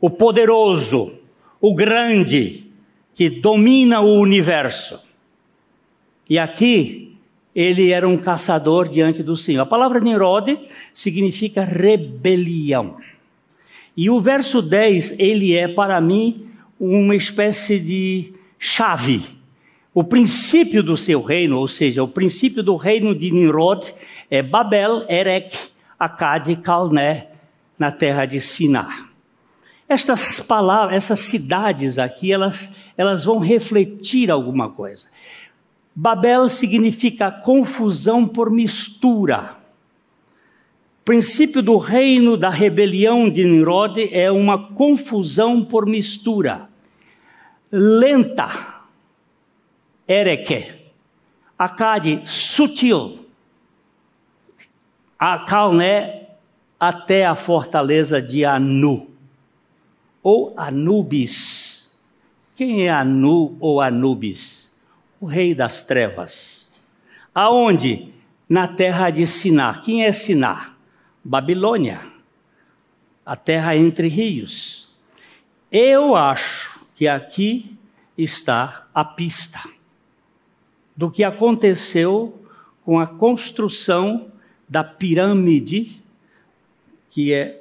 o 0.00 0.08
poderoso, 0.08 1.14
o 1.60 1.74
grande, 1.74 2.70
que 3.12 3.28
domina 3.28 4.00
o 4.00 4.20
universo. 4.20 5.02
E 6.30 6.38
aqui 6.38 7.16
ele 7.56 7.90
era 7.90 8.08
um 8.08 8.16
caçador 8.16 8.86
diante 8.86 9.20
do 9.20 9.36
Senhor. 9.36 9.62
A 9.62 9.66
palavra 9.66 9.98
Nirode 9.98 10.56
significa 10.94 11.64
rebelião. 11.64 12.98
E 13.96 14.08
o 14.08 14.20
verso 14.20 14.62
10, 14.62 15.18
ele 15.18 15.56
é 15.56 15.66
para 15.66 16.00
mim 16.00 16.47
uma 16.78 17.16
espécie 17.16 17.78
de 17.78 18.32
chave. 18.58 19.22
O 19.92 20.04
princípio 20.04 20.82
do 20.82 20.96
seu 20.96 21.22
reino, 21.22 21.58
ou 21.58 21.66
seja, 21.66 22.02
o 22.02 22.08
princípio 22.08 22.62
do 22.62 22.76
reino 22.76 23.14
de 23.14 23.30
Nimrod 23.30 23.92
é 24.30 24.42
Babel, 24.42 25.04
Erech, 25.08 25.56
Akkad 25.98 26.48
e 26.48 26.56
Calné, 26.56 27.28
na 27.78 27.90
terra 27.90 28.26
de 28.26 28.40
Siná. 28.40 29.08
Estas 29.88 30.40
palavras, 30.40 30.96
essas 30.96 31.20
cidades 31.20 31.98
aqui, 31.98 32.32
elas, 32.32 32.76
elas 32.96 33.24
vão 33.24 33.38
refletir 33.38 34.30
alguma 34.30 34.70
coisa. 34.70 35.08
Babel 35.94 36.48
significa 36.48 37.32
confusão 37.32 38.26
por 38.26 38.50
mistura. 38.50 39.56
Princípio 41.08 41.62
do 41.62 41.78
reino 41.78 42.36
da 42.36 42.50
rebelião 42.50 43.30
de 43.30 43.42
Nimrod 43.42 43.96
é 44.12 44.30
uma 44.30 44.74
confusão 44.74 45.64
por 45.64 45.86
mistura. 45.86 46.68
Lenta, 47.72 48.82
Ereque. 50.06 50.70
Acade, 51.58 52.20
sutil. 52.26 53.20
A 55.18 55.46
Calné 55.46 56.28
até 56.78 57.24
a 57.24 57.34
fortaleza 57.34 58.20
de 58.20 58.44
Anu, 58.44 59.08
ou 60.22 60.52
Anubis. 60.58 61.98
Quem 62.54 62.86
é 62.86 62.90
Anu 62.90 63.56
ou 63.60 63.80
Anubis? 63.80 64.76
o 65.18 65.24
rei 65.24 65.54
das 65.54 65.82
trevas. 65.82 66.70
Aonde? 67.34 68.12
Na 68.46 68.68
terra 68.68 69.08
de 69.08 69.26
Siná. 69.26 69.80
Quem 69.82 70.04
é 70.04 70.12
Siná? 70.12 70.76
Babilônia. 71.28 72.00
A 73.24 73.36
terra 73.36 73.76
entre 73.76 74.08
rios. 74.08 74.88
Eu 75.70 76.16
acho 76.16 76.86
que 76.94 77.06
aqui 77.06 77.76
está 78.16 78.86
a 78.94 79.04
pista 79.04 79.60
do 80.96 81.10
que 81.10 81.22
aconteceu 81.22 82.42
com 82.82 82.98
a 82.98 83.06
construção 83.06 84.32
da 84.66 84.82
pirâmide, 84.82 86.02
que 87.10 87.34
é 87.34 87.60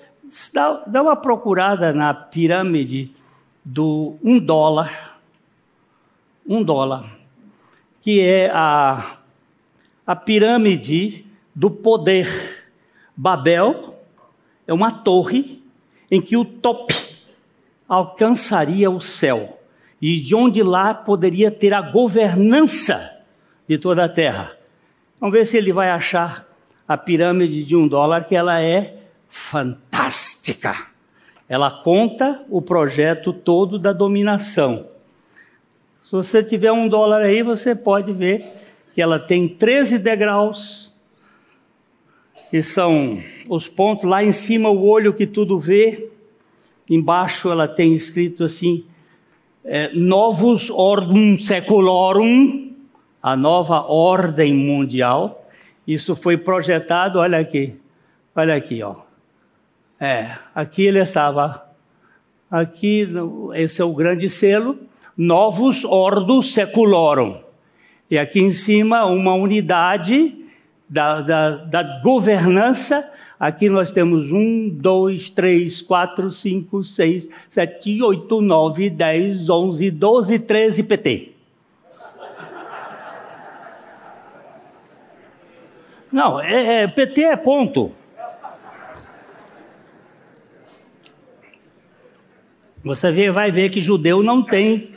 dá, 0.53 0.85
dá 0.87 1.01
uma 1.01 1.17
procurada 1.17 1.91
na 1.91 2.13
pirâmide 2.13 3.13
do 3.65 4.15
um 4.23 4.39
dólar, 4.39 5.19
um 6.47 6.63
dólar, 6.63 7.17
que 8.01 8.21
é 8.21 8.49
a, 8.49 9.17
a 10.05 10.15
pirâmide 10.15 11.25
do 11.53 11.69
poder. 11.69 12.56
Babel 13.17 13.95
é 14.67 14.73
uma 14.73 14.91
torre 14.91 15.63
em 16.11 16.21
que 16.21 16.37
o 16.37 16.45
top 16.45 16.95
alcançaria 17.89 18.91
o 18.91 19.01
céu 19.01 19.59
e 19.99 20.19
de 20.19 20.35
onde 20.35 20.61
lá 20.61 20.93
poderia 20.93 21.49
ter 21.49 21.73
a 21.73 21.81
governança 21.81 23.23
de 23.67 23.77
toda 23.79 24.03
a 24.03 24.09
terra. 24.09 24.55
Vamos 25.19 25.33
ver 25.35 25.45
se 25.45 25.57
ele 25.57 25.73
vai 25.73 25.89
achar 25.89 26.47
a 26.87 26.95
pirâmide 26.95 27.65
de 27.65 27.75
um 27.75 27.87
dólar, 27.87 28.25
que 28.25 28.35
ela 28.35 28.61
é 28.61 28.97
fantástica. 29.27 30.87
Ela 31.49 31.71
conta 31.71 32.45
o 32.49 32.61
projeto 32.61 33.33
todo 33.33 33.79
da 33.79 33.91
dominação. 33.91 34.85
Se 36.03 36.11
você 36.11 36.43
tiver 36.43 36.71
um 36.71 36.87
dólar 36.87 37.23
aí, 37.23 37.43
você 37.43 37.75
pode 37.75 38.13
ver 38.13 38.45
que 38.93 39.01
ela 39.01 39.19
tem 39.19 39.47
13 39.47 39.97
degraus, 39.97 40.86
que 42.49 42.61
são 42.61 43.17
os 43.49 43.67
pontos 43.67 44.05
lá 44.05 44.23
em 44.23 44.31
cima, 44.31 44.69
o 44.69 44.85
olho 44.87 45.13
que 45.13 45.27
tudo 45.27 45.59
vê. 45.59 46.09
Embaixo 46.89 47.49
ela 47.49 47.67
tem 47.67 47.93
escrito 47.93 48.43
assim: 48.43 48.85
é, 49.63 49.91
Novus 49.93 50.69
Ordum 50.69 51.37
Seculorum, 51.37 52.71
a 53.21 53.35
nova 53.35 53.81
ordem 53.81 54.53
mundial. 54.53 55.45
Isso 55.85 56.15
foi 56.15 56.37
projetado, 56.37 57.19
olha 57.19 57.37
aqui, 57.37 57.75
olha 58.35 58.55
aqui, 58.55 58.81
ó. 58.83 58.95
É, 59.99 60.35
aqui 60.53 60.85
ele 60.85 60.99
estava, 60.99 61.65
aqui, 62.51 63.07
esse 63.55 63.81
é 63.81 63.85
o 63.85 63.93
grande 63.93 64.29
selo, 64.29 64.77
Novus 65.17 65.83
Ordus 65.83 66.53
Seculorum. 66.53 67.41
E 68.09 68.17
aqui 68.17 68.39
em 68.39 68.51
cima, 68.51 69.05
uma 69.05 69.33
unidade 69.33 70.46
da, 70.89 71.21
da, 71.21 71.51
da 71.57 72.01
governança. 72.01 73.09
Aqui 73.39 73.69
nós 73.69 73.91
temos 73.91 74.31
um, 74.31 74.69
dois, 74.69 75.29
três, 75.29 75.81
quatro, 75.81 76.31
cinco, 76.31 76.83
seis, 76.83 77.29
sete, 77.49 78.01
oito, 78.01 78.41
nove, 78.41 78.89
dez, 78.89 79.49
onze, 79.49 79.91
doze, 79.91 80.39
treze 80.39 80.81
PT. 80.81 81.33
Não, 86.11 86.41
é, 86.41 86.83
é, 86.83 86.87
PT 86.87 87.21
é 87.21 87.35
ponto. 87.35 87.91
Você 92.83 93.29
vai 93.31 93.51
ver 93.51 93.69
que 93.69 93.81
judeu 93.81 94.23
não 94.23 94.41
tem 94.41 94.95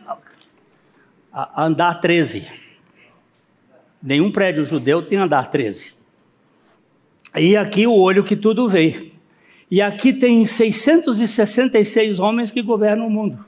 andar 1.57 2.01
13. 2.01 2.60
Nenhum 4.03 4.33
prédio 4.33 4.65
judeu 4.65 5.03
tem 5.03 5.19
andar 5.19 5.51
13. 5.51 5.95
E 7.37 7.57
aqui 7.57 7.87
o 7.87 7.93
olho 7.93 8.25
que 8.25 8.35
tudo 8.35 8.69
vê. 8.69 9.13
E 9.71 9.81
aqui 9.81 10.13
tem 10.13 10.45
666 10.45 12.19
homens 12.19 12.51
que 12.51 12.63
governam 12.63 13.07
o 13.07 13.11
mundo. 13.11 13.45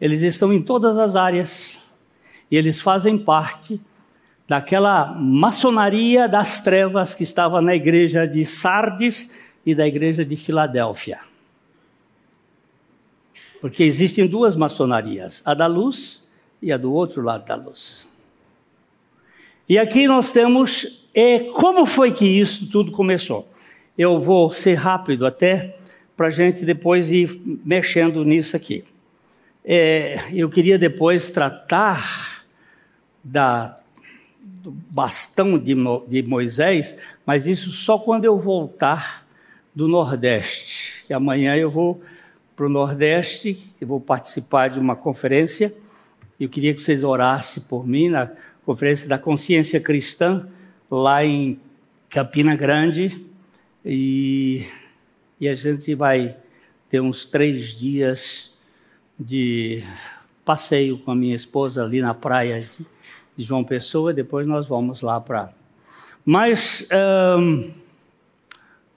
Eles 0.00 0.22
estão 0.22 0.52
em 0.52 0.62
todas 0.62 0.98
as 0.98 1.16
áreas. 1.16 1.78
E 2.50 2.56
eles 2.56 2.80
fazem 2.80 3.18
parte 3.18 3.80
daquela 4.46 5.14
maçonaria 5.14 6.28
das 6.28 6.60
trevas 6.60 7.14
que 7.14 7.22
estava 7.22 7.60
na 7.60 7.74
igreja 7.74 8.26
de 8.26 8.44
Sardes 8.44 9.36
e 9.66 9.74
da 9.74 9.86
igreja 9.86 10.24
de 10.24 10.36
Filadélfia. 10.36 11.18
Porque 13.60 13.82
existem 13.82 14.26
duas 14.26 14.54
maçonarias, 14.54 15.42
a 15.44 15.52
da 15.52 15.66
luz 15.66 16.27
e 16.60 16.72
a 16.72 16.76
do 16.76 16.92
outro 16.92 17.22
lado 17.22 17.44
da 17.46 17.54
luz. 17.54 18.06
E 19.68 19.78
aqui 19.78 20.06
nós 20.06 20.32
temos 20.32 21.04
é, 21.14 21.40
como 21.40 21.84
foi 21.84 22.12
que 22.12 22.24
isso 22.24 22.70
tudo 22.70 22.92
começou. 22.92 23.48
Eu 23.96 24.20
vou 24.20 24.52
ser 24.52 24.74
rápido 24.74 25.26
até 25.26 25.76
para 26.16 26.28
a 26.28 26.30
gente 26.30 26.64
depois 26.64 27.12
ir 27.12 27.40
mexendo 27.64 28.24
nisso 28.24 28.56
aqui. 28.56 28.84
É, 29.64 30.28
eu 30.32 30.48
queria 30.48 30.78
depois 30.78 31.30
tratar 31.30 32.44
da 33.22 33.76
do 34.68 34.72
bastão 34.90 35.58
de, 35.58 35.74
de 36.08 36.22
Moisés, 36.22 36.96
mas 37.24 37.46
isso 37.46 37.70
só 37.70 37.98
quando 37.98 38.24
eu 38.24 38.38
voltar 38.38 39.26
do 39.74 39.86
Nordeste. 39.86 41.04
Que 41.06 41.12
amanhã 41.12 41.56
eu 41.56 41.70
vou 41.70 42.02
para 42.56 42.66
o 42.66 42.68
Nordeste, 42.68 43.72
eu 43.80 43.86
vou 43.86 44.00
participar 44.00 44.68
de 44.68 44.78
uma 44.78 44.96
conferência. 44.96 45.72
Eu 46.38 46.48
queria 46.48 46.72
que 46.72 46.80
vocês 46.80 47.02
orassem 47.02 47.62
por 47.64 47.86
mim 47.86 48.08
na 48.08 48.30
conferência 48.64 49.08
da 49.08 49.18
consciência 49.18 49.80
cristã, 49.80 50.46
lá 50.90 51.24
em 51.24 51.58
Campina 52.08 52.54
Grande. 52.54 53.24
E, 53.84 54.64
e 55.40 55.48
a 55.48 55.54
gente 55.54 55.94
vai 55.94 56.36
ter 56.88 57.00
uns 57.00 57.26
três 57.26 57.74
dias 57.74 58.56
de 59.18 59.82
passeio 60.44 60.98
com 60.98 61.10
a 61.10 61.14
minha 61.16 61.34
esposa 61.34 61.82
ali 61.82 62.00
na 62.00 62.14
praia 62.14 62.68
de 63.36 63.44
João 63.44 63.64
Pessoa, 63.64 64.12
depois 64.12 64.46
nós 64.46 64.66
vamos 64.66 65.02
lá 65.02 65.20
para. 65.20 65.52
Mas 66.24 66.86
um, 67.38 67.70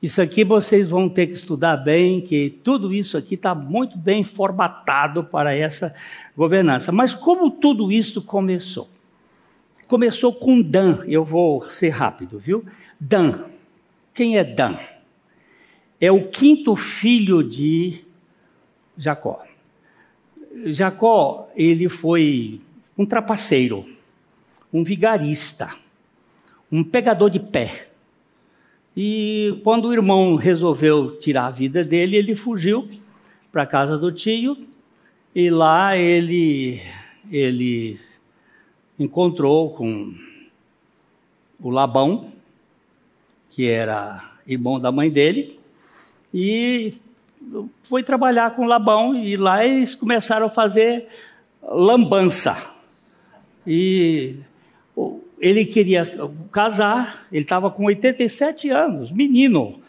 isso 0.02 0.22
aqui 0.22 0.44
vocês 0.44 0.90
vão 0.90 1.08
ter 1.08 1.28
que 1.28 1.34
estudar 1.34 1.78
bem, 1.78 2.22
que 2.22 2.50
tudo 2.64 2.94
isso 2.94 3.18
aqui 3.18 3.36
está 3.36 3.54
muito 3.54 3.98
bem 3.98 4.24
formatado 4.24 5.24
para 5.24 5.54
essa 5.54 5.94
governança. 6.36 6.92
Mas 6.92 7.14
como 7.14 7.52
tudo 7.52 7.92
isso 7.92 8.22
começou? 8.22 8.90
Começou 9.88 10.34
com 10.34 10.62
Dan, 10.62 11.04
eu 11.06 11.24
vou 11.24 11.70
ser 11.70 11.90
rápido, 11.90 12.40
viu? 12.40 12.66
Dan. 13.00 13.46
Quem 14.14 14.38
é 14.38 14.44
Dan? 14.44 14.78
É 16.00 16.12
o 16.12 16.30
quinto 16.30 16.76
filho 16.76 17.44
de 17.44 18.04
Jacó. 18.98 19.44
Jacó, 20.66 21.50
ele 21.56 21.88
foi 21.88 22.60
um 22.98 23.06
trapaceiro 23.06 23.86
um 24.74 24.84
vigarista, 24.84 25.76
um 26.72 26.84
pegador 26.84 27.30
de 27.30 27.40
pé. 27.40 27.90
E 28.96 29.60
quando 29.64 29.88
o 29.88 29.94
irmão 29.94 30.36
resolveu 30.36 31.18
tirar 31.18 31.48
a 31.48 31.52
vida 31.52 31.84
dele, 31.84 32.18
ele 32.18 32.36
fugiu 32.36 32.90
para 33.52 33.64
a 33.64 33.68
casa 33.68 33.98
do 33.98 34.12
tio 34.12 34.58
e 35.34 35.50
lá 35.50 35.98
ele 35.98 36.82
ele 37.32 38.00
encontrou 39.00 39.72
com 39.72 40.14
o 41.60 41.70
Labão, 41.70 42.32
que 43.50 43.68
era 43.68 44.32
irmão 44.46 44.80
da 44.80 44.92
mãe 44.92 45.10
dele, 45.10 45.60
e 46.34 46.94
foi 47.84 48.04
trabalhar 48.04 48.56
com 48.56 48.66
Labão 48.66 49.16
e 49.16 49.38
lá 49.38 49.66
eles 49.66 49.96
começaram 49.96 50.48
a 50.48 50.50
fazer 50.50 51.08
lambança. 51.62 52.58
E 53.66 54.38
ele 55.42 55.66
queria 55.66 56.06
casar, 56.52 57.26
ele 57.32 57.42
estava 57.42 57.72
com 57.72 57.86
87 57.86 58.70
anos, 58.70 59.12
menino. 59.12 59.82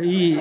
E, 0.00 0.38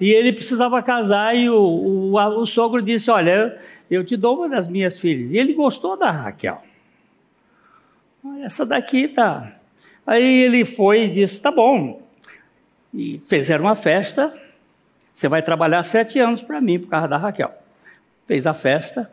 e 0.00 0.10
ele 0.12 0.32
precisava 0.32 0.80
casar, 0.80 1.36
e 1.36 1.50
o, 1.50 1.56
o, 1.56 2.40
o, 2.40 2.46
sogro 2.46 2.80
disse: 2.80 3.10
Olha, 3.10 3.60
eu 3.90 4.04
te 4.04 4.16
dou 4.16 4.36
uma 4.36 4.48
das 4.48 4.68
minhas 4.68 5.00
filhas. 5.00 5.32
E 5.32 5.38
ele 5.38 5.54
gostou 5.54 5.96
da 5.96 6.10
Raquel. 6.10 6.62
Essa 8.42 8.64
daqui 8.64 9.08
tá. 9.08 9.58
Aí 10.06 10.42
ele 10.42 10.64
foi 10.64 11.04
e 11.04 11.08
disse: 11.08 11.42
Tá 11.42 11.50
bom. 11.50 12.00
E 12.94 13.18
fizeram 13.18 13.64
uma 13.64 13.74
festa. 13.74 14.32
Você 15.12 15.26
vai 15.28 15.42
trabalhar 15.42 15.82
sete 15.82 16.20
anos 16.20 16.44
para 16.44 16.60
mim 16.60 16.78
por 16.78 16.88
causa 16.88 17.08
da 17.08 17.16
Raquel. 17.16 17.52
Fez 18.28 18.46
a 18.46 18.54
festa. 18.54 19.10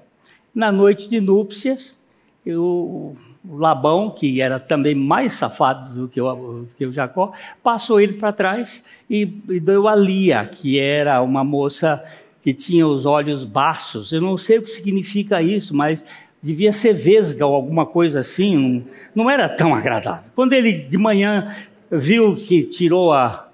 Na 0.54 0.72
noite 0.72 1.10
de 1.10 1.20
núpcias, 1.20 2.00
eu, 2.46 3.18
Labão, 3.50 4.10
que 4.10 4.42
era 4.42 4.60
também 4.60 4.96
mais 4.96 5.34
safado 5.34 5.94
do 5.94 6.08
que 6.08 6.20
o, 6.22 6.66
que 6.78 6.86
o 6.86 6.92
Jacó, 6.92 7.32
passou 7.64 8.00
ele 8.00 8.14
para 8.14 8.34
trás 8.34 8.84
e, 9.10 9.22
e, 9.50 9.60
deu 9.60 9.88
a 9.88 9.96
Lia, 9.96 10.46
que 10.46 10.80
era 10.80 11.22
uma 11.22 11.44
moça 11.44 12.04
que 12.42 12.54
tinha 12.54 12.88
os 12.88 13.06
olhos 13.06 13.44
baços. 13.44 14.12
Eu 14.12 14.22
não 14.22 14.38
sei 14.38 14.60
o 14.60 14.62
que 14.62 14.70
significa 14.70 15.42
isso, 15.42 15.76
mas 15.76 16.06
devia 16.42 16.72
ser 16.72 16.94
vesga 16.94 17.46
ou 17.46 17.56
alguma 17.56 17.86
coisa 17.86 18.20
assim, 18.20 18.86
não, 19.16 19.30
era 19.30 19.50
tão 19.50 19.74
agradável. 19.74 20.30
Quando 20.36 20.54
ele 20.54 20.74
de 20.74 20.98
manhã 20.98 21.56
viu 21.90 22.36
que 22.36 22.64
tirou 22.64 23.12
a, 23.14 23.50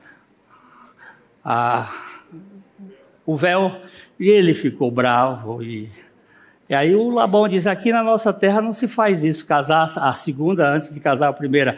a, 1.43 1.89
o 3.25 3.37
véu, 3.37 3.77
ele 4.19 4.53
ficou 4.53 4.91
bravo 4.91 5.63
e 5.63 5.89
e 6.71 6.73
aí 6.73 6.95
o 6.95 7.09
Labão 7.09 7.49
diz: 7.49 7.67
aqui 7.67 7.91
na 7.91 8.01
nossa 8.01 8.31
terra 8.31 8.61
não 8.61 8.71
se 8.71 8.87
faz 8.87 9.25
isso, 9.25 9.45
casar 9.45 9.91
a 9.97 10.13
segunda 10.13 10.73
antes 10.73 10.93
de 10.93 11.01
casar 11.01 11.27
a 11.27 11.33
primeira. 11.33 11.77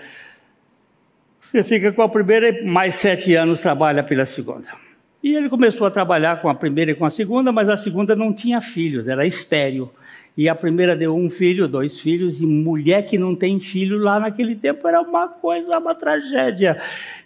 Você 1.39 1.63
fica 1.63 1.91
com 1.91 2.03
a 2.03 2.07
primeira 2.07 2.49
e 2.49 2.63
mais 2.63 2.93
sete 2.93 3.33
anos 3.33 3.59
trabalha 3.59 4.03
pela 4.03 4.23
segunda. 4.23 4.67
E 5.23 5.33
ele 5.33 5.49
começou 5.49 5.87
a 5.87 5.89
trabalhar 5.89 6.43
com 6.43 6.47
a 6.47 6.53
primeira 6.53 6.91
e 6.91 6.95
com 6.95 7.05
a 7.05 7.09
segunda, 7.09 7.51
mas 7.51 7.69
a 7.69 7.75
segunda 7.75 8.15
não 8.15 8.31
tinha 8.31 8.61
filhos, 8.61 9.07
era 9.07 9.25
estéreo. 9.25 9.89
E 10.37 10.47
a 10.47 10.53
primeira 10.53 10.95
deu 10.95 11.15
um 11.15 11.27
filho, 11.27 11.67
dois 11.67 11.99
filhos, 11.99 12.39
e 12.39 12.45
mulher 12.45 13.07
que 13.07 13.17
não 13.17 13.35
tem 13.35 13.59
filho 13.59 13.97
lá 13.97 14.19
naquele 14.19 14.55
tempo 14.55 14.87
era 14.87 15.01
uma 15.01 15.27
coisa, 15.27 15.79
uma 15.79 15.95
tragédia. 15.95 16.79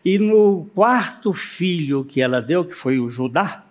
E 0.05 0.17
no 0.17 0.69
quarto 0.73 1.33
filho 1.33 2.05
que 2.05 2.21
ela 2.21 2.41
deu, 2.41 2.63
que 2.63 2.73
foi 2.73 2.97
o 2.97 3.09
Judá, 3.09 3.66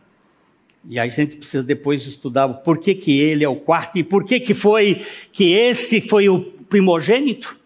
e 0.89 0.99
a 1.01 1.07
gente 1.09 1.37
precisa 1.37 1.65
depois 1.65 2.07
estudar 2.07 2.49
por 2.49 2.79
que, 2.79 2.95
que 2.95 3.21
ele 3.21 3.45
é 3.45 3.49
o 3.49 3.57
quarto 3.57 3.99
e 3.99 4.05
por 4.05 4.25
que, 4.25 4.39
que 4.39 4.55
foi 4.55 5.05
que 5.33 5.53
esse 5.53 6.01
foi 6.01 6.29
o 6.29 6.41
primogênito. 6.41 7.57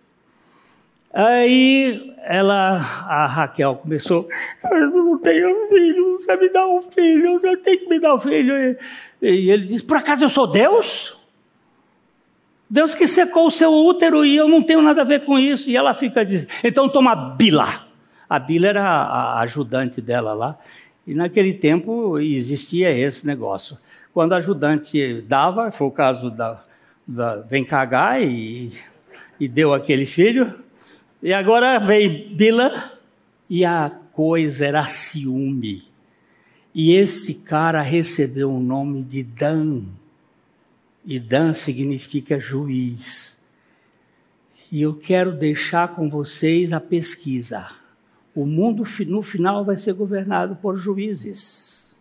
Aí 1.13 2.15
ela, 2.23 2.77
a 2.77 3.27
Raquel 3.27 3.77
começou, 3.77 4.29
eu 4.71 4.91
não 4.91 5.19
tenho 5.19 5.69
filho, 5.69 6.13
você 6.13 6.37
me 6.37 6.49
dá 6.49 6.67
um 6.67 6.83
filho, 6.83 7.33
você 7.33 7.57
tem 7.57 7.79
que 7.79 7.89
me 7.89 7.99
dar 7.99 8.15
um 8.15 8.21
filho. 8.21 8.77
E 9.21 9.51
ele 9.51 9.65
disse, 9.65 9.85
por 9.85 9.97
acaso 9.97 10.25
eu 10.25 10.29
sou 10.29 10.47
Deus? 10.47 11.19
Deus 12.69 12.95
que 12.95 13.09
secou 13.09 13.49
o 13.49 13.51
seu 13.51 13.73
útero 13.73 14.25
e 14.25 14.37
eu 14.37 14.47
não 14.47 14.63
tenho 14.63 14.81
nada 14.81 15.01
a 15.01 15.05
ver 15.05 15.25
com 15.25 15.37
isso. 15.37 15.69
E 15.69 15.77
ela 15.77 15.93
fica 15.93 16.25
dizendo, 16.25 16.51
então 16.63 16.89
toma 16.89 17.17
Bila. 17.17 17.87
A 18.29 18.39
Bila 18.39 18.69
era 18.69 18.85
a 18.85 19.41
ajudante 19.41 20.01
dela 20.01 20.33
lá. 20.33 20.57
E 21.07 21.15
naquele 21.15 21.55
tempo 21.55 22.19
existia 22.19 22.91
esse 22.91 23.27
negócio. 23.27 23.79
Quando 24.13 24.33
a 24.33 24.37
ajudante 24.37 25.23
dava, 25.23 25.71
foi 25.71 25.87
o 25.87 25.91
caso 25.91 26.31
da, 26.31 26.63
da 27.07 27.37
Vem 27.37 27.65
Cagar 27.65 28.21
e, 28.23 28.73
e 29.39 29.49
deu 29.49 29.73
aquele 29.73 30.07
filho. 30.07 30.55
E 31.23 31.33
agora 31.33 31.79
veio 31.79 32.35
Bila 32.35 32.93
e 33.49 33.65
a 33.65 33.91
coisa 34.13 34.67
era 34.67 34.87
ciúme. 34.87 35.85
E 36.75 36.95
esse 36.95 37.35
cara 37.35 37.83
recebeu 37.83 38.53
o 38.53 38.61
nome 38.61 39.03
de 39.03 39.23
Dan 39.23 39.83
e 41.05 41.19
Dan 41.19 41.53
significa 41.53 42.39
juiz. 42.39 43.41
E 44.71 44.83
eu 44.83 44.95
quero 44.95 45.33
deixar 45.33 45.95
com 45.95 46.09
vocês 46.09 46.73
a 46.73 46.81
pesquisa. 46.81 47.80
O 48.35 48.47
mundo 48.47 48.85
no 49.07 49.23
final 49.23 49.65
vai 49.65 49.77
ser 49.77 49.93
governado 49.93 50.57
por 50.57 50.77
juízes. 50.77 51.99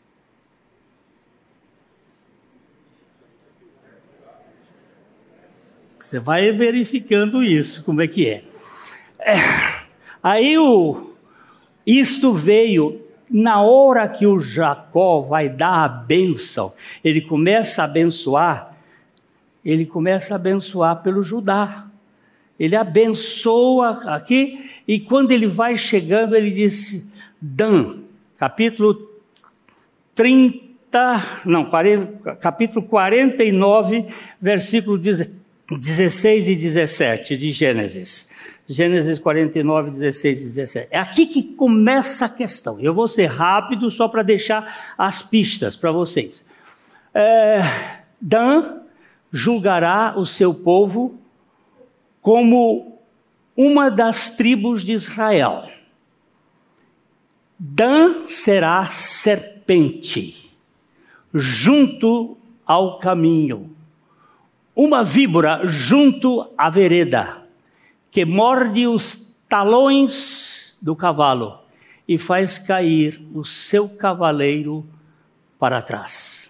Você 6.00 6.20
vai 6.20 6.52
verificando 6.52 7.44
isso, 7.44 7.84
como 7.84 8.02
é 8.02 8.08
que 8.08 8.28
é. 8.28 8.44
é. 9.20 9.36
Aí 10.24 10.58
o, 10.58 11.14
isto 11.86 12.34
veio 12.34 13.02
na 13.30 13.62
hora 13.62 14.08
que 14.08 14.26
o 14.26 14.40
Jacó 14.40 15.22
vai 15.22 15.48
dar 15.48 15.84
a 15.84 15.88
bênção, 15.88 16.74
ele 17.04 17.22
começa 17.22 17.84
a 17.84 17.86
abençoar, 17.86 18.76
ele 19.64 19.86
começa 19.86 20.34
a 20.34 20.38
abençoar 20.38 21.04
pelo 21.04 21.22
Judá. 21.22 21.86
Ele 22.60 22.76
abençoa 22.76 24.02
aqui, 24.14 24.69
e 24.90 25.00
quando 25.00 25.30
ele 25.30 25.46
vai 25.46 25.78
chegando, 25.78 26.36
ele 26.36 26.50
diz: 26.50 27.06
Dan, 27.40 28.00
capítulo 28.40 29.08
30, 30.16 31.24
não, 31.46 31.66
40, 31.66 32.38
capítulo 32.38 32.82
49, 32.88 34.08
versículo 34.42 34.98
16 34.98 36.48
e 36.48 36.56
17 36.56 37.38
de 37.38 37.52
Gênesis. 37.52 38.28
Gênesis 38.68 39.20
49, 39.20 39.92
16 39.92 40.42
e 40.42 40.44
17. 40.46 40.88
É 40.90 40.98
aqui 40.98 41.28
que 41.28 41.44
começa 41.44 42.26
a 42.26 42.30
questão. 42.30 42.80
Eu 42.80 42.92
vou 42.92 43.08
ser 43.08 43.28
rápido 43.28 43.92
só 43.92 44.08
para 44.08 44.24
deixar 44.24 44.96
as 44.98 45.22
pistas 45.22 45.76
para 45.76 45.92
vocês. 45.92 46.44
É, 47.14 47.62
Dan 48.20 48.80
julgará 49.32 50.16
o 50.18 50.26
seu 50.26 50.52
povo 50.52 51.20
como 52.24 52.99
uma 53.62 53.92
das 53.92 54.30
tribos 54.30 54.86
de 54.86 54.94
Israel. 54.94 55.70
Dan 57.60 58.26
será 58.26 58.86
serpente 58.86 60.50
junto 61.34 62.38
ao 62.66 63.00
caminho, 63.00 63.76
uma 64.74 65.04
víbora 65.04 65.68
junto 65.68 66.50
à 66.58 66.70
vereda, 66.70 67.44
que 68.10 68.24
morde 68.24 68.88
os 68.88 69.38
talões 69.50 70.80
do 70.82 70.96
cavalo 70.96 71.60
e 72.08 72.18
faz 72.18 72.58
cair 72.58 73.22
o 73.34 73.44
seu 73.44 73.90
cavaleiro 73.90 74.88
para 75.60 75.82
trás. 75.82 76.50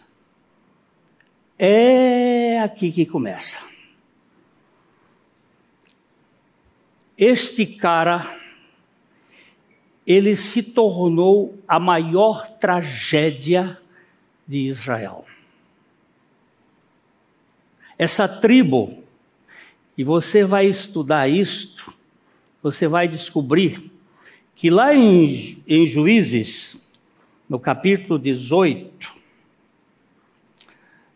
É 1.58 2.60
aqui 2.62 2.92
que 2.92 3.08
começa. 3.08 3.69
Este 7.20 7.66
cara, 7.66 8.34
ele 10.08 10.38
se 10.38 10.64
tornou 10.64 11.62
a 11.68 11.78
maior 11.78 12.50
tragédia 12.50 13.78
de 14.48 14.60
Israel. 14.60 15.26
Essa 17.98 18.26
tribo, 18.26 19.04
e 19.98 20.04
você 20.06 20.46
vai 20.46 20.68
estudar 20.68 21.28
isto, 21.28 21.94
você 22.64 22.88
vai 22.88 23.06
descobrir 23.06 23.92
que 24.56 24.70
lá 24.70 24.96
em, 24.96 25.62
em 25.68 25.86
Juízes, 25.86 26.90
no 27.50 27.60
capítulo 27.60 28.18
18, 28.18 29.19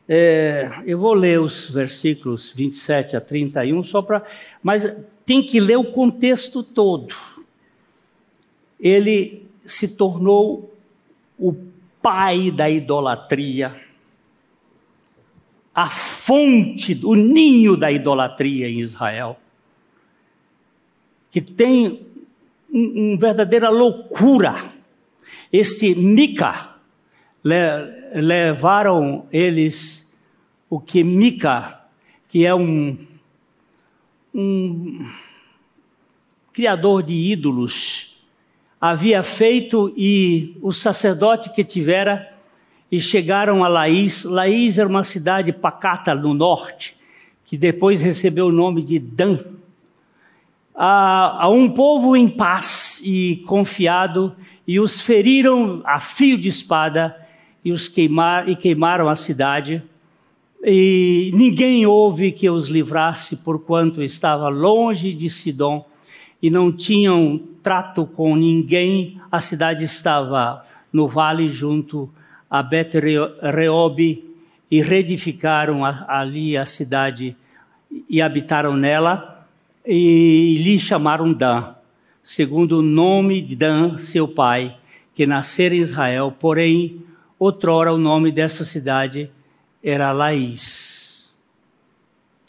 é, 0.07 0.69
eu 0.85 0.97
vou 0.97 1.13
ler 1.13 1.39
os 1.39 1.69
versículos 1.69 2.51
27 2.51 3.15
a 3.15 3.21
31 3.21 3.83
só 3.83 4.01
para. 4.01 4.23
Mas 4.61 4.85
tem 5.25 5.45
que 5.45 5.59
ler 5.59 5.77
o 5.77 5.91
contexto 5.91 6.61
todo. 6.61 7.15
Ele 8.79 9.45
se 9.63 9.87
tornou 9.87 10.73
o 11.39 11.55
pai 12.01 12.51
da 12.51 12.69
idolatria, 12.69 13.73
a 15.73 15.89
fonte, 15.89 16.99
o 17.03 17.15
ninho 17.15 17.77
da 17.77 17.89
idolatria 17.89 18.69
em 18.69 18.81
Israel, 18.81 19.39
que 21.31 21.39
tem 21.39 22.05
uma 22.69 23.17
verdadeira 23.17 23.69
loucura. 23.69 24.69
Este 25.51 25.95
Mica, 25.95 26.72
le, 27.43 28.21
levaram 28.21 29.25
eles 29.31 30.09
o 30.69 30.79
que 30.79 31.03
Mica, 31.03 31.79
que 32.29 32.45
é 32.45 32.55
um, 32.55 32.97
um 34.33 35.05
criador 36.53 37.03
de 37.03 37.13
ídolos, 37.13 38.17
havia 38.79 39.21
feito 39.21 39.93
e 39.95 40.57
o 40.61 40.71
sacerdote 40.71 41.51
que 41.51 41.63
tivera 41.63 42.31
e 42.91 42.99
chegaram 42.99 43.63
a 43.63 43.67
Laís. 43.67 44.23
Laís 44.23 44.77
era 44.77 44.87
uma 44.87 45.03
cidade 45.03 45.51
pacata 45.51 46.15
no 46.15 46.33
norte, 46.33 46.95
que 47.45 47.57
depois 47.57 48.01
recebeu 48.01 48.47
o 48.47 48.51
nome 48.51 48.83
de 48.83 48.99
Dan. 48.99 49.39
A, 50.75 51.43
a 51.43 51.49
um 51.49 51.69
povo 51.69 52.15
em 52.15 52.27
paz 52.27 52.99
e 53.03 53.43
confiado, 53.45 54.35
e 54.67 54.79
os 54.79 55.01
feriram 55.01 55.81
a 55.85 55.99
fio 55.99 56.37
de 56.37 56.49
espada 56.49 57.22
e 57.63 57.71
os 57.71 57.87
queimar, 57.87 58.47
e 58.49 58.55
queimaram 58.55 59.07
a 59.07 59.15
cidade. 59.15 59.81
E 60.63 61.31
ninguém 61.33 61.85
houve 61.85 62.31
que 62.31 62.49
os 62.49 62.67
livrasse, 62.67 63.37
porquanto 63.37 64.01
estava 64.01 64.47
longe 64.49 65.13
de 65.13 65.29
Sidom 65.29 65.85
e 66.41 66.49
não 66.49 66.71
tinham 66.71 67.41
trato 67.61 68.05
com 68.05 68.35
ninguém. 68.35 69.19
A 69.31 69.39
cidade 69.39 69.83
estava 69.83 70.65
no 70.91 71.07
vale 71.07 71.47
junto 71.49 72.09
a 72.49 72.61
Bet-Reob 72.61 74.23
e 74.69 74.81
reedificaram 74.81 75.83
ali 75.85 76.57
a 76.57 76.65
cidade 76.65 77.35
e 78.09 78.21
habitaram 78.21 78.75
nela 78.75 79.47
e 79.85 80.57
lhe 80.63 80.79
chamaram 80.79 81.33
Dan, 81.33 81.75
segundo 82.21 82.79
o 82.79 82.81
nome 82.81 83.41
de 83.41 83.55
Dan, 83.55 83.97
seu 83.97 84.27
pai, 84.27 84.75
que 85.13 85.25
nascera 85.25 85.75
em 85.75 85.79
Israel, 85.79 86.33
porém 86.39 87.03
Outrora 87.45 87.93
o 87.93 87.97
nome 87.97 88.31
dessa 88.31 88.63
cidade 88.63 89.29
era 89.83 90.13
Laís. 90.13 91.29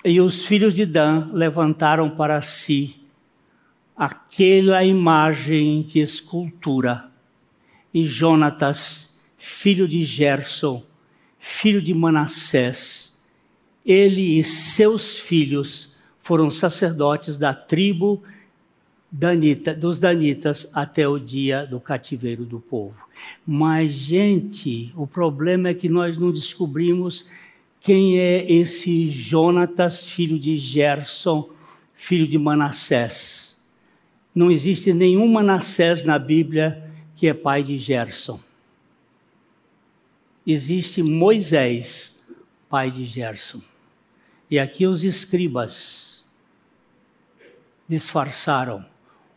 E 0.04 0.20
os 0.20 0.44
filhos 0.44 0.72
de 0.72 0.86
Dan 0.86 1.30
levantaram 1.32 2.08
para 2.10 2.40
si 2.40 3.04
aquela 3.96 4.84
imagem 4.84 5.82
de 5.82 5.98
escultura. 5.98 7.10
E 7.92 8.06
Jonatas, 8.06 9.18
filho 9.36 9.88
de 9.88 10.04
Gerson, 10.04 10.84
filho 11.40 11.82
de 11.82 11.92
Manassés, 11.92 13.20
ele 13.84 14.38
e 14.38 14.44
seus 14.44 15.18
filhos 15.18 15.96
foram 16.20 16.48
sacerdotes 16.48 17.36
da 17.36 17.52
tribo 17.52 18.22
danita, 19.16 19.72
dos 19.72 20.00
danitas 20.00 20.68
até 20.72 21.06
o 21.06 21.20
dia 21.20 21.64
do 21.64 21.78
cativeiro 21.78 22.44
do 22.44 22.58
povo. 22.58 23.06
Mas, 23.46 23.92
gente, 23.92 24.92
o 24.96 25.06
problema 25.06 25.68
é 25.68 25.74
que 25.74 25.88
nós 25.88 26.18
não 26.18 26.32
descobrimos 26.32 27.24
quem 27.80 28.18
é 28.18 28.50
esse 28.50 29.08
Jonatas, 29.10 30.04
filho 30.04 30.36
de 30.36 30.56
Gerson, 30.56 31.48
filho 31.94 32.26
de 32.26 32.36
Manassés. 32.36 33.62
Não 34.34 34.50
existe 34.50 34.92
nenhum 34.92 35.28
Manassés 35.28 36.02
na 36.02 36.18
Bíblia 36.18 36.90
que 37.14 37.28
é 37.28 37.34
pai 37.34 37.62
de 37.62 37.78
Gerson. 37.78 38.40
Existe 40.44 41.04
Moisés, 41.04 42.26
pai 42.68 42.90
de 42.90 43.06
Gerson. 43.06 43.62
E 44.50 44.58
aqui 44.58 44.88
os 44.88 45.04
escribas 45.04 46.24
disfarçaram 47.88 48.84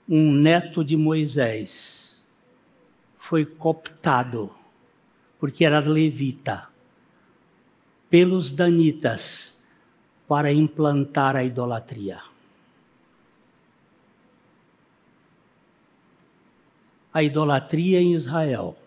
um 0.08 0.32
neto 0.32 0.84
de 0.84 0.96
Moisés. 0.96 2.26
Foi 3.18 3.46
cooptado, 3.46 4.52
porque 5.40 5.66
era 5.66 5.80
levita, 5.80 6.70
pelos 8.10 8.52
danitas, 8.52 9.62
para 10.28 10.52
implantar 10.52 11.36
a 11.36 11.44
idolatria. 11.44 12.22
A 17.14 17.24
idolatria 17.24 18.00
em 18.00 18.14
Israel 18.14 18.78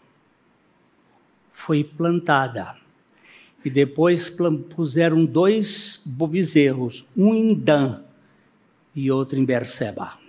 foi 1.53 1.83
plantada 1.83 2.77
e 3.65 3.69
depois 3.69 4.31
puseram 4.75 5.25
dois 5.25 6.03
bezerros, 6.07 7.07
um 7.17 7.35
em 7.35 7.55
Dan 7.55 8.03
e 8.95 9.11
outro 9.11 9.39
em 9.39 9.45
Berseba. 9.45 10.20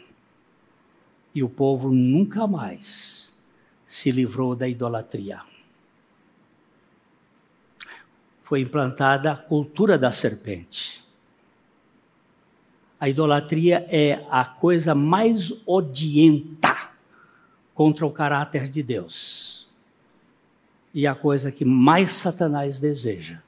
E 1.34 1.44
o 1.44 1.50
povo 1.50 1.90
nunca 1.92 2.46
mais 2.46 3.38
se 3.88 4.12
livrou 4.12 4.56
da 4.56 4.68
idolatria. 4.68 5.42
Foi 8.44 8.62
implantada 8.62 9.32
a 9.32 9.38
cultura 9.38 9.98
da 9.98 10.12
serpente. 10.12 11.04
A 13.00 13.10
idolatria 13.10 13.86
é 13.90 14.26
a 14.30 14.46
coisa 14.46 14.94
mais 14.94 15.54
odienta 15.66 16.92
contra 17.74 18.06
o 18.06 18.12
caráter 18.12 18.70
de 18.70 18.84
Deus 18.84 19.62
e 20.94 21.08
a 21.08 21.16
coisa 21.16 21.52
que 21.52 21.64
mais 21.64 22.12
Satanás 22.12 22.80
deseja 22.80 23.40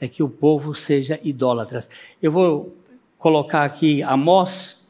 é 0.00 0.08
que 0.08 0.22
o 0.22 0.28
povo 0.28 0.74
seja 0.74 1.18
idólatra. 1.22 1.80
Eu 2.22 2.30
vou 2.30 2.76
colocar 3.18 3.64
aqui 3.64 4.02
Amós, 4.02 4.83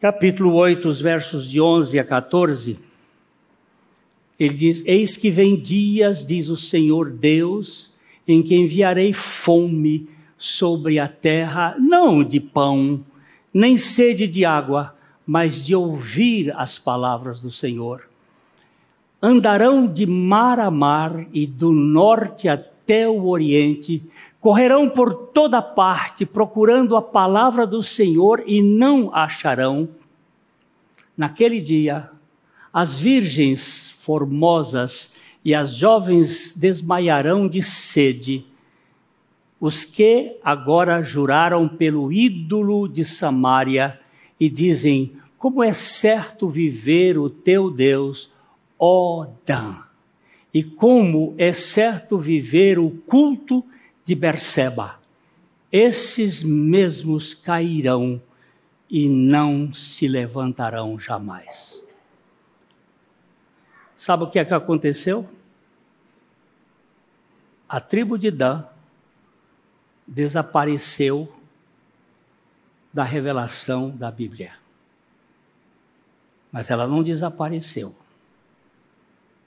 capítulo 0.00 0.54
8, 0.54 0.88
os 0.88 1.00
versos 1.00 1.48
de 1.48 1.60
11 1.60 1.98
a 1.98 2.04
14. 2.04 2.78
Ele 4.38 4.54
diz: 4.54 4.82
Eis 4.86 5.16
que 5.16 5.30
vem 5.30 5.58
dias, 5.58 6.24
diz 6.24 6.48
o 6.48 6.56
Senhor 6.56 7.10
Deus, 7.10 7.94
em 8.26 8.42
que 8.42 8.54
enviarei 8.54 9.12
fome 9.12 10.08
sobre 10.38 10.98
a 10.98 11.08
terra, 11.08 11.76
não 11.78 12.22
de 12.22 12.40
pão, 12.40 13.04
nem 13.52 13.76
sede 13.76 14.28
de 14.28 14.44
água, 14.44 14.94
mas 15.26 15.64
de 15.64 15.74
ouvir 15.74 16.52
as 16.56 16.78
palavras 16.78 17.40
do 17.40 17.50
Senhor 17.50 18.06
andarão 19.26 19.86
de 19.86 20.06
mar 20.06 20.60
a 20.60 20.70
mar 20.70 21.26
e 21.32 21.46
do 21.46 21.72
norte 21.72 22.48
até 22.48 23.08
o 23.08 23.26
oriente, 23.26 24.02
correrão 24.46 24.88
por 24.88 25.12
toda 25.12 25.60
parte 25.60 26.24
procurando 26.24 26.94
a 26.94 27.02
palavra 27.02 27.66
do 27.66 27.82
Senhor 27.82 28.44
e 28.46 28.62
não 28.62 29.12
acharão. 29.12 29.88
Naquele 31.16 31.60
dia, 31.60 32.10
as 32.72 33.00
virgens 33.00 33.90
formosas 33.90 35.16
e 35.44 35.52
as 35.52 35.74
jovens 35.74 36.54
desmaiarão 36.56 37.48
de 37.48 37.60
sede. 37.60 38.46
Os 39.58 39.84
que 39.84 40.38
agora 40.44 41.02
juraram 41.02 41.68
pelo 41.68 42.12
ídolo 42.12 42.86
de 42.86 43.04
Samaria 43.04 43.98
e 44.38 44.48
dizem: 44.48 45.16
Como 45.36 45.60
é 45.60 45.72
certo 45.72 46.48
viver 46.48 47.18
o 47.18 47.28
teu 47.28 47.68
Deus 47.68 48.30
Odã. 48.78 49.74
E 50.54 50.62
como 50.62 51.34
é 51.36 51.52
certo 51.52 52.16
viver 52.16 52.78
o 52.78 52.90
culto 52.90 53.64
Berseba. 54.14 55.00
Esses 55.70 56.42
mesmos 56.42 57.34
cairão 57.34 58.22
e 58.88 59.08
não 59.08 59.72
se 59.72 60.06
levantarão 60.06 60.98
jamais. 60.98 61.84
Sabe 63.94 64.24
o 64.24 64.30
que 64.30 64.38
é 64.38 64.44
que 64.44 64.54
aconteceu? 64.54 65.28
A 67.68 67.80
tribo 67.80 68.16
de 68.16 68.30
Dan 68.30 68.64
desapareceu 70.06 71.34
da 72.92 73.02
revelação 73.02 73.90
da 73.90 74.10
Bíblia. 74.10 74.52
Mas 76.52 76.70
ela 76.70 76.86
não 76.86 77.02
desapareceu 77.02 77.94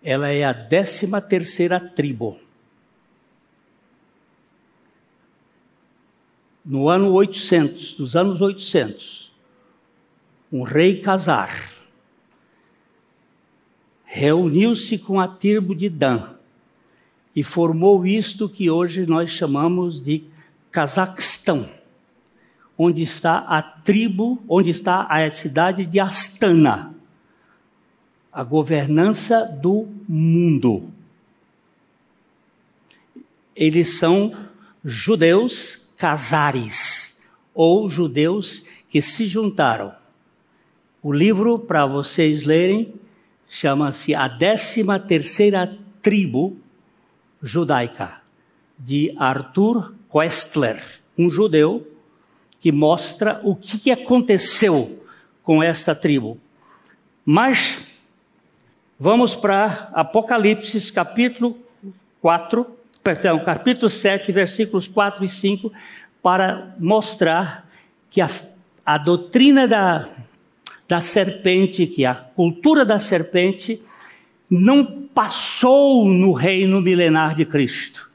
ela 0.03 0.30
é 0.30 0.43
a 0.43 0.53
décima 0.53 1.22
terceira 1.22 1.80
tribo. 1.80 2.39
No 6.70 6.88
ano 6.88 7.11
800, 7.13 7.95
dos 7.95 8.15
anos 8.15 8.41
800, 8.41 9.32
um 10.51 10.61
rei 10.61 11.01
Casar 11.01 11.67
reuniu-se 14.05 14.99
com 14.99 15.20
a 15.20 15.28
tribo 15.28 15.74
de 15.74 15.89
Dan 15.89 16.30
e 17.36 17.41
formou 17.41 18.05
isto 18.05 18.47
que 18.47 18.70
hoje 18.70 19.07
nós 19.07 19.32
chamamos 19.32 20.05
de 20.05 20.24
Cazaquistão, 20.70 21.67
onde 22.78 23.01
está 23.01 23.39
a 23.39 23.63
tribo, 23.63 24.39
onde 24.47 24.70
está 24.70 25.07
a 25.09 25.28
cidade 25.32 25.88
de 25.88 25.99
Astana 25.99 26.93
a 28.32 28.43
governança 28.43 29.43
do 29.43 29.88
mundo. 30.07 30.91
Eles 33.55 33.97
são 33.97 34.34
judeus 34.86 35.88
casares, 36.00 37.24
ou 37.54 37.88
judeus 37.88 38.68
que 38.89 39.00
se 39.00 39.28
juntaram. 39.28 39.93
O 41.04 41.14
livro, 41.14 41.60
para 41.60 41.86
vocês 41.86 42.43
lerem, 42.43 42.95
chama-se 43.47 44.16
A 44.16 44.28
Décima 44.28 45.00
Terceira 45.00 45.78
Tribo 46.02 46.58
Judaica, 47.43 48.22
de 48.80 49.14
Arthur 49.20 49.93
Koestler, 50.08 50.82
um 51.16 51.30
judeu 51.30 51.86
que 52.60 52.72
mostra 52.72 53.39
o 53.43 53.56
que 53.56 53.91
aconteceu 53.91 55.06
com 55.43 55.62
esta 55.62 55.93
tribo. 55.93 56.39
Mas 57.24 57.88
Vamos 59.02 59.34
para 59.34 59.89
Apocalipse, 59.93 60.91
capítulo 60.91 61.58
4, 62.20 62.68
perdão, 63.04 63.39
capítulo 63.39 63.89
7, 63.89 64.32
versículos 64.32 64.88
4 64.88 65.24
e 65.24 65.28
5, 65.28 65.72
para 66.22 66.76
mostrar 66.80 67.68
que 68.10 68.22
a, 68.22 68.30
a 68.86 68.97
doutrina 68.97 69.68
da, 69.68 70.10
da 70.88 71.02
serpente, 71.02 71.88
que 71.88 72.06
a 72.06 72.14
cultura 72.14 72.84
da 72.84 73.00
serpente, 73.00 73.82
não 74.50 74.86
passou 75.14 76.06
no 76.06 76.32
reino 76.32 76.82
milenar 76.82 77.36
de 77.36 77.45
Cristo. 77.45 78.10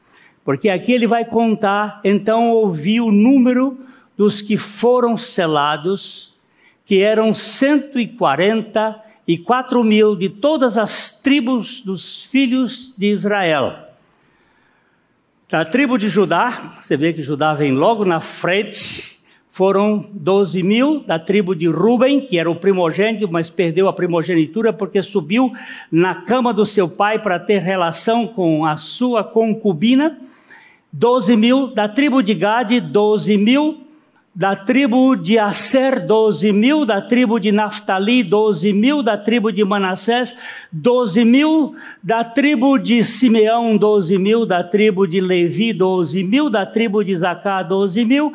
Porque 0.44 0.68
aqui 0.68 0.92
ele 0.92 1.06
vai 1.06 1.24
contar, 1.24 2.00
então 2.04 2.50
ouvi 2.50 3.00
o 3.00 3.10
número 3.10 3.78
dos 4.16 4.42
que 4.42 4.56
foram 4.56 5.16
selados, 5.16 6.34
que 6.84 7.00
eram 7.00 7.32
140 7.32 9.02
e 9.26 9.42
mil 9.82 10.14
de 10.14 10.28
todas 10.28 10.76
as 10.76 11.10
tribos 11.22 11.80
dos 11.80 12.24
filhos 12.24 12.94
de 12.98 13.06
Israel. 13.06 13.83
Da 15.48 15.62
tribo 15.62 15.98
de 15.98 16.08
Judá, 16.08 16.78
você 16.80 16.96
vê 16.96 17.12
que 17.12 17.22
Judá 17.22 17.52
vem 17.52 17.72
logo 17.72 18.02
na 18.04 18.18
frente, 18.18 19.20
foram 19.50 20.08
12 20.10 20.62
mil. 20.62 21.00
Da 21.00 21.18
tribo 21.18 21.54
de 21.54 21.66
Ruben, 21.68 22.22
que 22.22 22.38
era 22.38 22.50
o 22.50 22.56
primogênito, 22.56 23.30
mas 23.30 23.50
perdeu 23.50 23.86
a 23.86 23.92
primogenitura 23.92 24.72
porque 24.72 25.02
subiu 25.02 25.52
na 25.92 26.14
cama 26.22 26.52
do 26.52 26.64
seu 26.64 26.88
pai 26.88 27.20
para 27.20 27.38
ter 27.38 27.60
relação 27.60 28.26
com 28.26 28.64
a 28.64 28.76
sua 28.78 29.22
concubina. 29.22 30.18
12 30.90 31.36
mil. 31.36 31.66
Da 31.68 31.88
tribo 31.88 32.22
de 32.22 32.34
Gade, 32.34 32.80
12 32.80 33.36
mil 33.36 33.83
da 34.34 34.56
tribo 34.56 35.14
de 35.14 35.38
Aser, 35.38 36.04
12 36.04 36.52
mil, 36.52 36.84
da 36.84 37.00
tribo 37.00 37.38
de 37.38 37.52
Naftali, 37.52 38.24
12 38.24 38.72
mil, 38.72 39.02
da 39.02 39.16
tribo 39.16 39.52
de 39.52 39.64
Manassés, 39.64 40.36
12 40.72 41.24
mil, 41.24 41.74
da 42.02 42.24
tribo 42.24 42.76
de 42.76 43.04
Simeão, 43.04 43.76
12 43.76 44.18
mil, 44.18 44.44
da 44.44 44.64
tribo 44.64 45.06
de 45.06 45.20
Levi, 45.20 45.72
12 45.72 46.24
mil, 46.24 46.50
da 46.50 46.66
tribo 46.66 47.04
de 47.04 47.14
Zacá, 47.14 47.62
12 47.62 48.04
mil, 48.04 48.32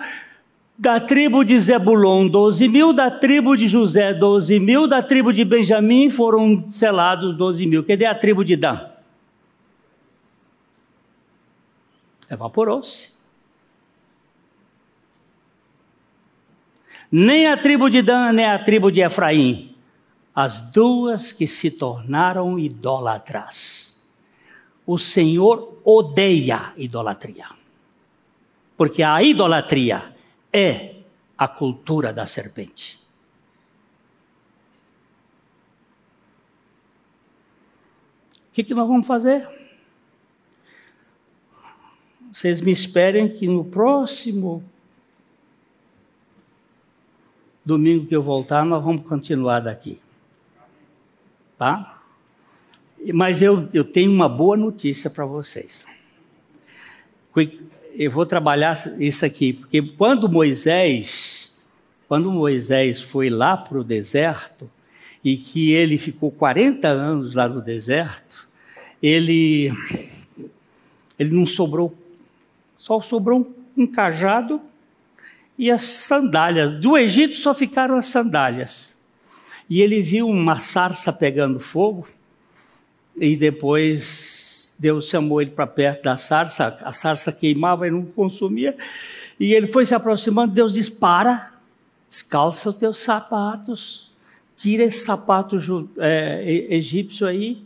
Da 0.81 0.97
tribo 0.97 1.43
de 1.43 1.59
Zebulon, 1.59 2.29
12 2.29 2.69
mil. 2.69 2.93
Da 2.93 3.11
tribo 3.11 3.53
de 3.57 3.67
José, 3.67 4.13
12 4.13 4.61
mil. 4.61 4.87
Da 4.87 5.03
tribo 5.03 5.33
de 5.33 5.43
Benjamim 5.43 6.09
foram 6.09 6.71
selados 6.71 7.35
12 7.35 7.65
mil. 7.67 7.83
Cadê 7.83 8.05
a 8.05 8.15
tribo 8.15 8.45
de 8.45 8.55
Dan? 8.55 8.89
Evaporou-se. 12.31 13.18
Nem 17.11 17.47
a 17.47 17.57
tribo 17.57 17.89
de 17.89 18.01
Dan, 18.03 18.33
nem 18.33 18.45
a 18.45 18.63
tribo 18.63 18.91
de 18.91 19.01
Efraim. 19.01 19.75
As 20.33 20.61
duas 20.61 21.31
que 21.33 21.47
se 21.47 21.71
tornaram 21.71 22.59
idólatras. 22.59 24.05
O 24.85 24.97
Senhor 24.97 25.81
odeia 25.83 26.73
idolatria. 26.77 27.47
Porque 28.77 29.03
a 29.03 29.21
idolatria 29.21 30.15
é 30.53 30.95
a 31.37 31.47
cultura 31.47 32.13
da 32.13 32.25
serpente. 32.25 32.99
O 38.49 38.51
que, 38.53 38.63
que 38.63 38.73
nós 38.73 38.87
vamos 38.87 39.07
fazer? 39.07 39.47
Vocês 42.31 42.61
me 42.61 42.71
esperem 42.71 43.27
que 43.27 43.47
no 43.47 43.65
próximo 43.65 44.63
domingo 47.65 48.05
que 48.05 48.15
eu 48.15 48.23
voltar, 48.23 48.65
nós 48.65 48.83
vamos 48.83 49.05
continuar 49.07 49.59
daqui. 49.59 49.99
Tá? 51.57 52.01
Mas 53.13 53.41
eu, 53.41 53.67
eu 53.73 53.83
tenho 53.83 54.11
uma 54.11 54.27
boa 54.27 54.57
notícia 54.57 55.09
para 55.09 55.25
vocês. 55.25 55.85
Eu 57.93 58.11
vou 58.11 58.25
trabalhar 58.25 58.77
isso 58.99 59.25
aqui, 59.25 59.53
porque 59.53 59.81
quando 59.81 60.27
Moisés, 60.27 61.61
quando 62.07 62.31
Moisés 62.31 63.01
foi 63.01 63.29
lá 63.29 63.55
para 63.55 63.79
o 63.79 63.83
deserto, 63.83 64.69
e 65.23 65.37
que 65.37 65.71
ele 65.71 65.97
ficou 65.97 66.31
40 66.31 66.87
anos 66.87 67.35
lá 67.35 67.47
no 67.47 67.61
deserto, 67.61 68.47
ele, 69.01 69.71
ele 71.17 71.31
não 71.31 71.45
sobrou, 71.45 71.93
só 72.77 73.01
sobrou 73.01 73.53
um 73.77 73.87
cajado 73.87 74.61
e 75.59 75.69
as 75.69 75.81
sandálias. 75.81 76.71
Do 76.71 76.97
Egito 76.97 77.35
só 77.35 77.53
ficaram 77.53 77.97
as 77.97 78.05
sandálias. 78.05 78.97
E 79.69 79.81
ele 79.81 80.01
viu 80.01 80.25
uma 80.25 80.55
sarça 80.55 81.11
pegando 81.11 81.59
fogo, 81.59 82.07
e 83.17 83.35
depois 83.35 84.73
Deus 84.79 85.09
chamou 85.09 85.41
ele 85.41 85.51
para 85.51 85.67
perto 85.67 86.03
da 86.03 86.15
sarça, 86.15 86.77
a 86.81 86.93
sarça 86.93 87.33
queimava 87.33 87.85
e 87.85 87.91
não 87.91 88.05
consumia, 88.05 88.75
e 89.37 89.53
ele 89.53 89.67
foi 89.67 89.85
se 89.85 89.93
aproximando, 89.93 90.53
Deus 90.53 90.73
disse: 90.73 90.89
Para, 90.89 91.51
descalça 92.09 92.69
os 92.69 92.75
teus 92.75 92.97
sapatos, 92.97 94.11
tira 94.55 94.85
esse 94.85 94.99
sapato 94.99 95.57
é, 95.97 96.73
egípcio 96.73 97.27
aí. 97.27 97.61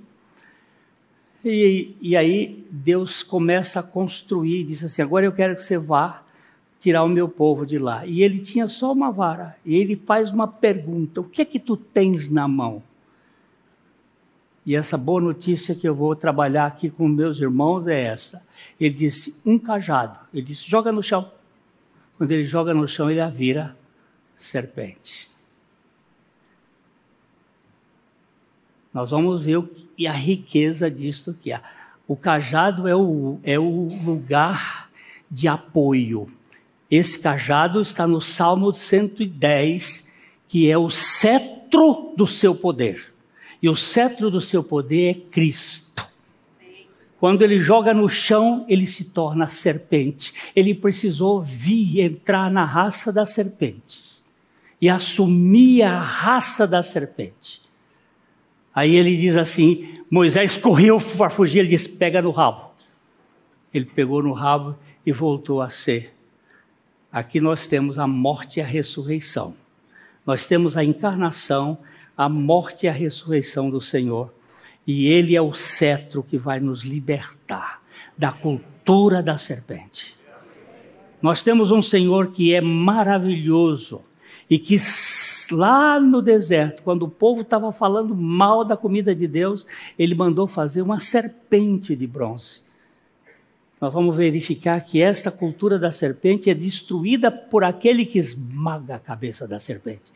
E, 1.45 1.95
e 2.01 2.17
aí 2.17 2.65
Deus 2.71 3.21
começa 3.21 3.79
a 3.79 3.83
construir, 3.83 4.63
diz 4.63 4.83
assim: 4.83 5.03
Agora 5.03 5.25
eu 5.25 5.31
quero 5.31 5.53
que 5.53 5.61
você 5.61 5.77
vá 5.77 6.22
tirar 6.83 7.01
o 7.01 7.07
meu 7.07 7.29
povo 7.29 7.65
de 7.65 7.79
lá. 7.79 8.05
E 8.05 8.21
ele 8.21 8.39
tinha 8.39 8.67
só 8.67 8.91
uma 8.91 9.09
vara. 9.09 9.55
E 9.63 9.77
ele 9.77 9.95
faz 9.95 10.31
uma 10.31 10.45
pergunta: 10.45 11.21
O 11.21 11.23
que 11.23 11.41
é 11.41 11.45
que 11.45 11.57
tu 11.57 11.77
tens 11.77 12.27
na 12.27 12.45
mão? 12.45 12.83
E 14.65 14.75
essa 14.75 14.97
boa 14.97 15.21
notícia 15.21 15.73
que 15.73 15.87
eu 15.87 15.95
vou 15.95 16.13
trabalhar 16.13 16.65
aqui 16.65 16.89
com 16.89 17.07
meus 17.07 17.39
irmãos 17.39 17.87
é 17.87 18.01
essa. 18.01 18.45
Ele 18.77 18.93
disse: 18.93 19.39
Um 19.45 19.57
cajado. 19.57 20.19
Ele 20.33 20.43
disse: 20.43 20.69
Joga 20.69 20.91
no 20.91 21.01
chão. 21.01 21.31
Quando 22.17 22.31
ele 22.31 22.43
joga 22.43 22.73
no 22.73 22.85
chão, 22.85 23.09
ele 23.09 23.21
a 23.21 23.29
vira 23.29 23.77
serpente. 24.35 25.31
Nós 28.93 29.09
vamos 29.09 29.41
ver 29.41 29.63
que, 29.95 30.05
a 30.05 30.11
riqueza 30.11 30.91
disto 30.91 31.33
que 31.33 31.53
há. 31.53 31.61
O 32.05 32.17
cajado 32.17 32.89
é 32.89 32.95
o, 32.95 33.39
é 33.41 33.57
o 33.57 33.87
lugar 34.03 34.89
de 35.31 35.47
apoio 35.47 36.29
esse 36.95 37.17
cajado 37.17 37.81
está 37.81 38.05
no 38.05 38.21
Salmo 38.21 38.71
110, 38.71 40.13
que 40.47 40.69
é 40.69 40.77
o 40.77 40.91
cetro 40.91 42.13
do 42.15 42.27
seu 42.27 42.53
poder. 42.53 43.11
E 43.59 43.67
o 43.67 43.75
cetro 43.75 44.29
do 44.29 44.39
seu 44.39 44.63
poder 44.63 45.09
é 45.09 45.13
Cristo. 45.31 46.05
Quando 47.19 47.41
ele 47.41 47.57
joga 47.57 47.95
no 47.95 48.07
chão, 48.07 48.63
ele 48.69 48.85
se 48.85 49.05
torna 49.05 49.47
serpente. 49.47 50.35
Ele 50.55 50.75
precisou 50.75 51.41
vir 51.41 52.01
entrar 52.01 52.51
na 52.51 52.63
raça 52.63 53.11
das 53.11 53.31
serpentes 53.31 54.21
e 54.79 54.87
assumir 54.87 55.81
a 55.81 55.99
raça 55.99 56.67
da 56.67 56.83
serpente. 56.83 57.61
Aí 58.75 58.95
ele 58.95 59.17
diz 59.17 59.35
assim: 59.35 59.95
Moisés 60.11 60.57
correu 60.57 60.99
para 61.17 61.31
fugir, 61.31 61.59
ele 61.59 61.69
disse: 61.69 61.89
pega 61.89 62.21
no 62.21 62.29
rabo. 62.29 62.69
Ele 63.73 63.85
pegou 63.85 64.21
no 64.21 64.33
rabo 64.33 64.77
e 65.03 65.11
voltou 65.11 65.59
a 65.59 65.69
ser 65.69 66.12
Aqui 67.13 67.39
nós 67.39 67.67
temos 67.67 67.99
a 67.99 68.07
morte 68.07 68.57
e 68.57 68.61
a 68.63 68.65
ressurreição. 68.65 69.53
Nós 70.25 70.47
temos 70.47 70.75
a 70.75 70.83
encarnação, 70.83 71.77
a 72.17 72.27
morte 72.27 72.87
e 72.87 72.89
a 72.89 72.91
ressurreição 72.91 73.69
do 73.69 73.79
Senhor. 73.79 74.33
E 74.87 75.05
Ele 75.09 75.35
é 75.35 75.41
o 75.41 75.53
cetro 75.53 76.23
que 76.23 76.39
vai 76.39 76.59
nos 76.59 76.81
libertar 76.81 77.83
da 78.17 78.31
cultura 78.31 79.21
da 79.21 79.37
serpente. 79.37 80.17
Nós 81.21 81.43
temos 81.43 81.69
um 81.69 81.83
Senhor 81.83 82.31
que 82.31 82.51
é 82.51 82.59
maravilhoso 82.59 84.01
e 84.49 84.57
que 84.57 84.79
lá 85.51 85.99
no 85.99 86.19
deserto, 86.19 86.81
quando 86.81 87.03
o 87.03 87.09
povo 87.09 87.41
estava 87.41 87.71
falando 87.71 88.15
mal 88.15 88.65
da 88.65 88.75
comida 88.75 89.13
de 89.13 89.27
Deus, 89.27 89.67
ele 89.99 90.15
mandou 90.15 90.47
fazer 90.47 90.81
uma 90.81 90.99
serpente 90.99 91.95
de 91.95 92.07
bronze 92.07 92.63
nós 93.83 93.91
vamos 93.91 94.15
verificar 94.15 94.79
que 94.79 95.01
esta 95.01 95.29
cultura 95.29 95.77
da 95.77 95.91
serpente 95.91 96.49
é 96.49 96.53
destruída 96.53 97.29
por 97.29 97.65
aquele 97.65 98.05
que 98.05 98.17
esmaga 98.17 98.95
a 98.95 98.99
cabeça 98.99 99.45
da 99.45 99.59
serpente, 99.59 100.13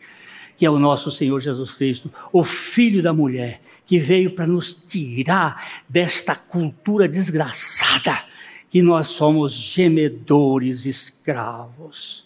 que 0.55 0.65
é 0.65 0.69
o 0.69 0.79
nosso 0.79 1.11
Senhor 1.11 1.37
Jesus 1.41 1.73
Cristo, 1.73 2.09
o 2.31 2.45
Filho 2.45 3.03
da 3.03 3.11
mulher, 3.11 3.59
que 3.85 3.99
veio 3.99 4.31
para 4.31 4.47
nos 4.47 4.73
tirar 4.73 5.83
desta 5.89 6.33
cultura 6.33 7.09
desgraçada 7.09 8.17
que 8.69 8.81
nós 8.81 9.07
somos 9.07 9.51
gemedores 9.51 10.85
escravos. 10.85 12.25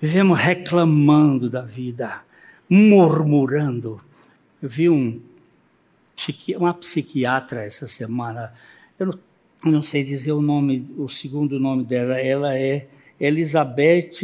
Vivemos 0.00 0.38
reclamando 0.38 1.50
da 1.50 1.62
vida, 1.62 2.22
murmurando. 2.68 4.00
Eu 4.62 4.68
vi 4.68 4.88
um, 4.88 5.20
uma 6.56 6.74
psiquiatra 6.74 7.64
essa 7.64 7.88
semana, 7.88 8.54
eu 8.96 9.06
não 9.06 9.29
não 9.64 9.82
sei 9.82 10.02
dizer 10.02 10.32
o 10.32 10.40
nome, 10.40 10.86
o 10.96 11.08
segundo 11.08 11.60
nome 11.60 11.84
dela, 11.84 12.18
ela 12.18 12.56
é 12.56 12.88
Elizabeth, 13.18 14.22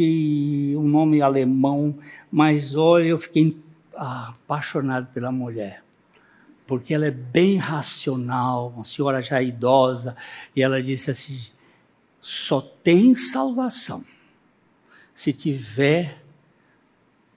um 0.75 0.87
nome 0.87 1.21
alemão, 1.21 1.97
mas 2.31 2.75
olha, 2.75 3.09
eu 3.09 3.19
fiquei 3.19 3.55
apaixonado 3.95 5.07
pela 5.13 5.31
mulher, 5.31 5.83
porque 6.65 6.93
ela 6.93 7.05
é 7.05 7.11
bem 7.11 7.57
racional, 7.57 8.73
uma 8.75 8.83
senhora 8.83 9.21
já 9.21 9.41
idosa, 9.41 10.15
e 10.55 10.63
ela 10.63 10.81
disse 10.81 11.11
assim: 11.11 11.51
só 12.19 12.59
tem 12.59 13.13
salvação 13.13 14.03
se 15.13 15.31
tiver 15.31 16.23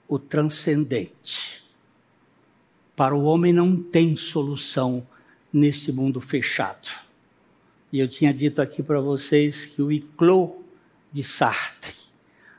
o 0.09 0.19
transcendente. 0.19 1.63
Para 2.97 3.15
o 3.15 3.25
homem 3.25 3.53
não 3.53 3.81
tem 3.83 4.17
solução 4.17 5.07
nesse 5.53 5.93
mundo 5.93 6.21
fechado. 6.21 7.10
E 7.93 7.99
eu 7.99 8.07
tinha 8.07 8.33
dito 8.33 8.63
aqui 8.63 8.83
para 8.83 9.01
vocês 9.01 9.67
que 9.67 9.83
o 9.83 9.91
Iclô 9.91 10.63
de 11.11 11.25
Sartre, 11.25 11.95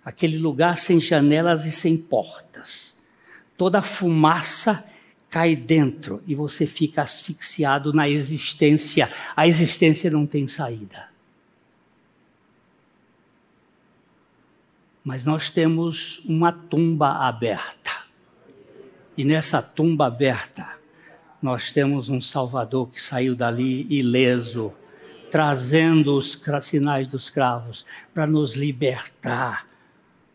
aquele 0.04 0.38
lugar 0.38 0.78
sem 0.78 1.00
janelas 1.00 1.66
e 1.66 1.72
sem 1.72 1.98
portas, 1.98 3.00
toda 3.58 3.80
a 3.80 3.84
fumaça 3.84 4.84
cai 5.30 5.56
dentro 5.56 6.22
e 6.28 6.36
você 6.36 6.68
fica 6.68 7.02
asfixiado 7.02 7.94
na 7.94 8.10
existência. 8.10 9.10
A 9.34 9.48
existência 9.48 10.12
não 10.12 10.28
tem 10.28 10.46
saída. 10.46 11.10
Mas 15.04 15.26
nós 15.26 15.50
temos 15.50 16.22
uma 16.26 16.52
tumba 16.52 17.26
aberta. 17.26 17.92
E 19.18 19.24
nessa 19.24 19.62
tumba 19.62 20.08
aberta, 20.08 20.78
nós 21.42 21.72
temos 21.72 22.10
um 22.10 22.20
Salvador 22.20 22.90
que 22.90 23.02
saiu 23.02 23.34
dali 23.34 23.88
ileso 23.90 24.74
trazendo 25.32 26.16
os 26.18 26.40
sinais 26.62 27.08
dos 27.08 27.30
cravos 27.30 27.86
para 28.14 28.28
nos 28.28 28.54
libertar 28.54 29.66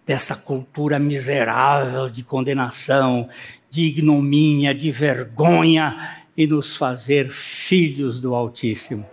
dessa 0.07 0.34
cultura 0.34 0.99
miserável 0.99 2.09
de 2.09 2.22
condenação, 2.22 3.28
de 3.68 3.84
ignomínia, 3.84 4.74
de 4.74 4.90
vergonha 4.90 6.24
e 6.34 6.47
nos 6.47 6.74
fazer 6.76 7.28
filhos 7.28 8.20
do 8.20 8.34
Altíssimo. 8.34 9.07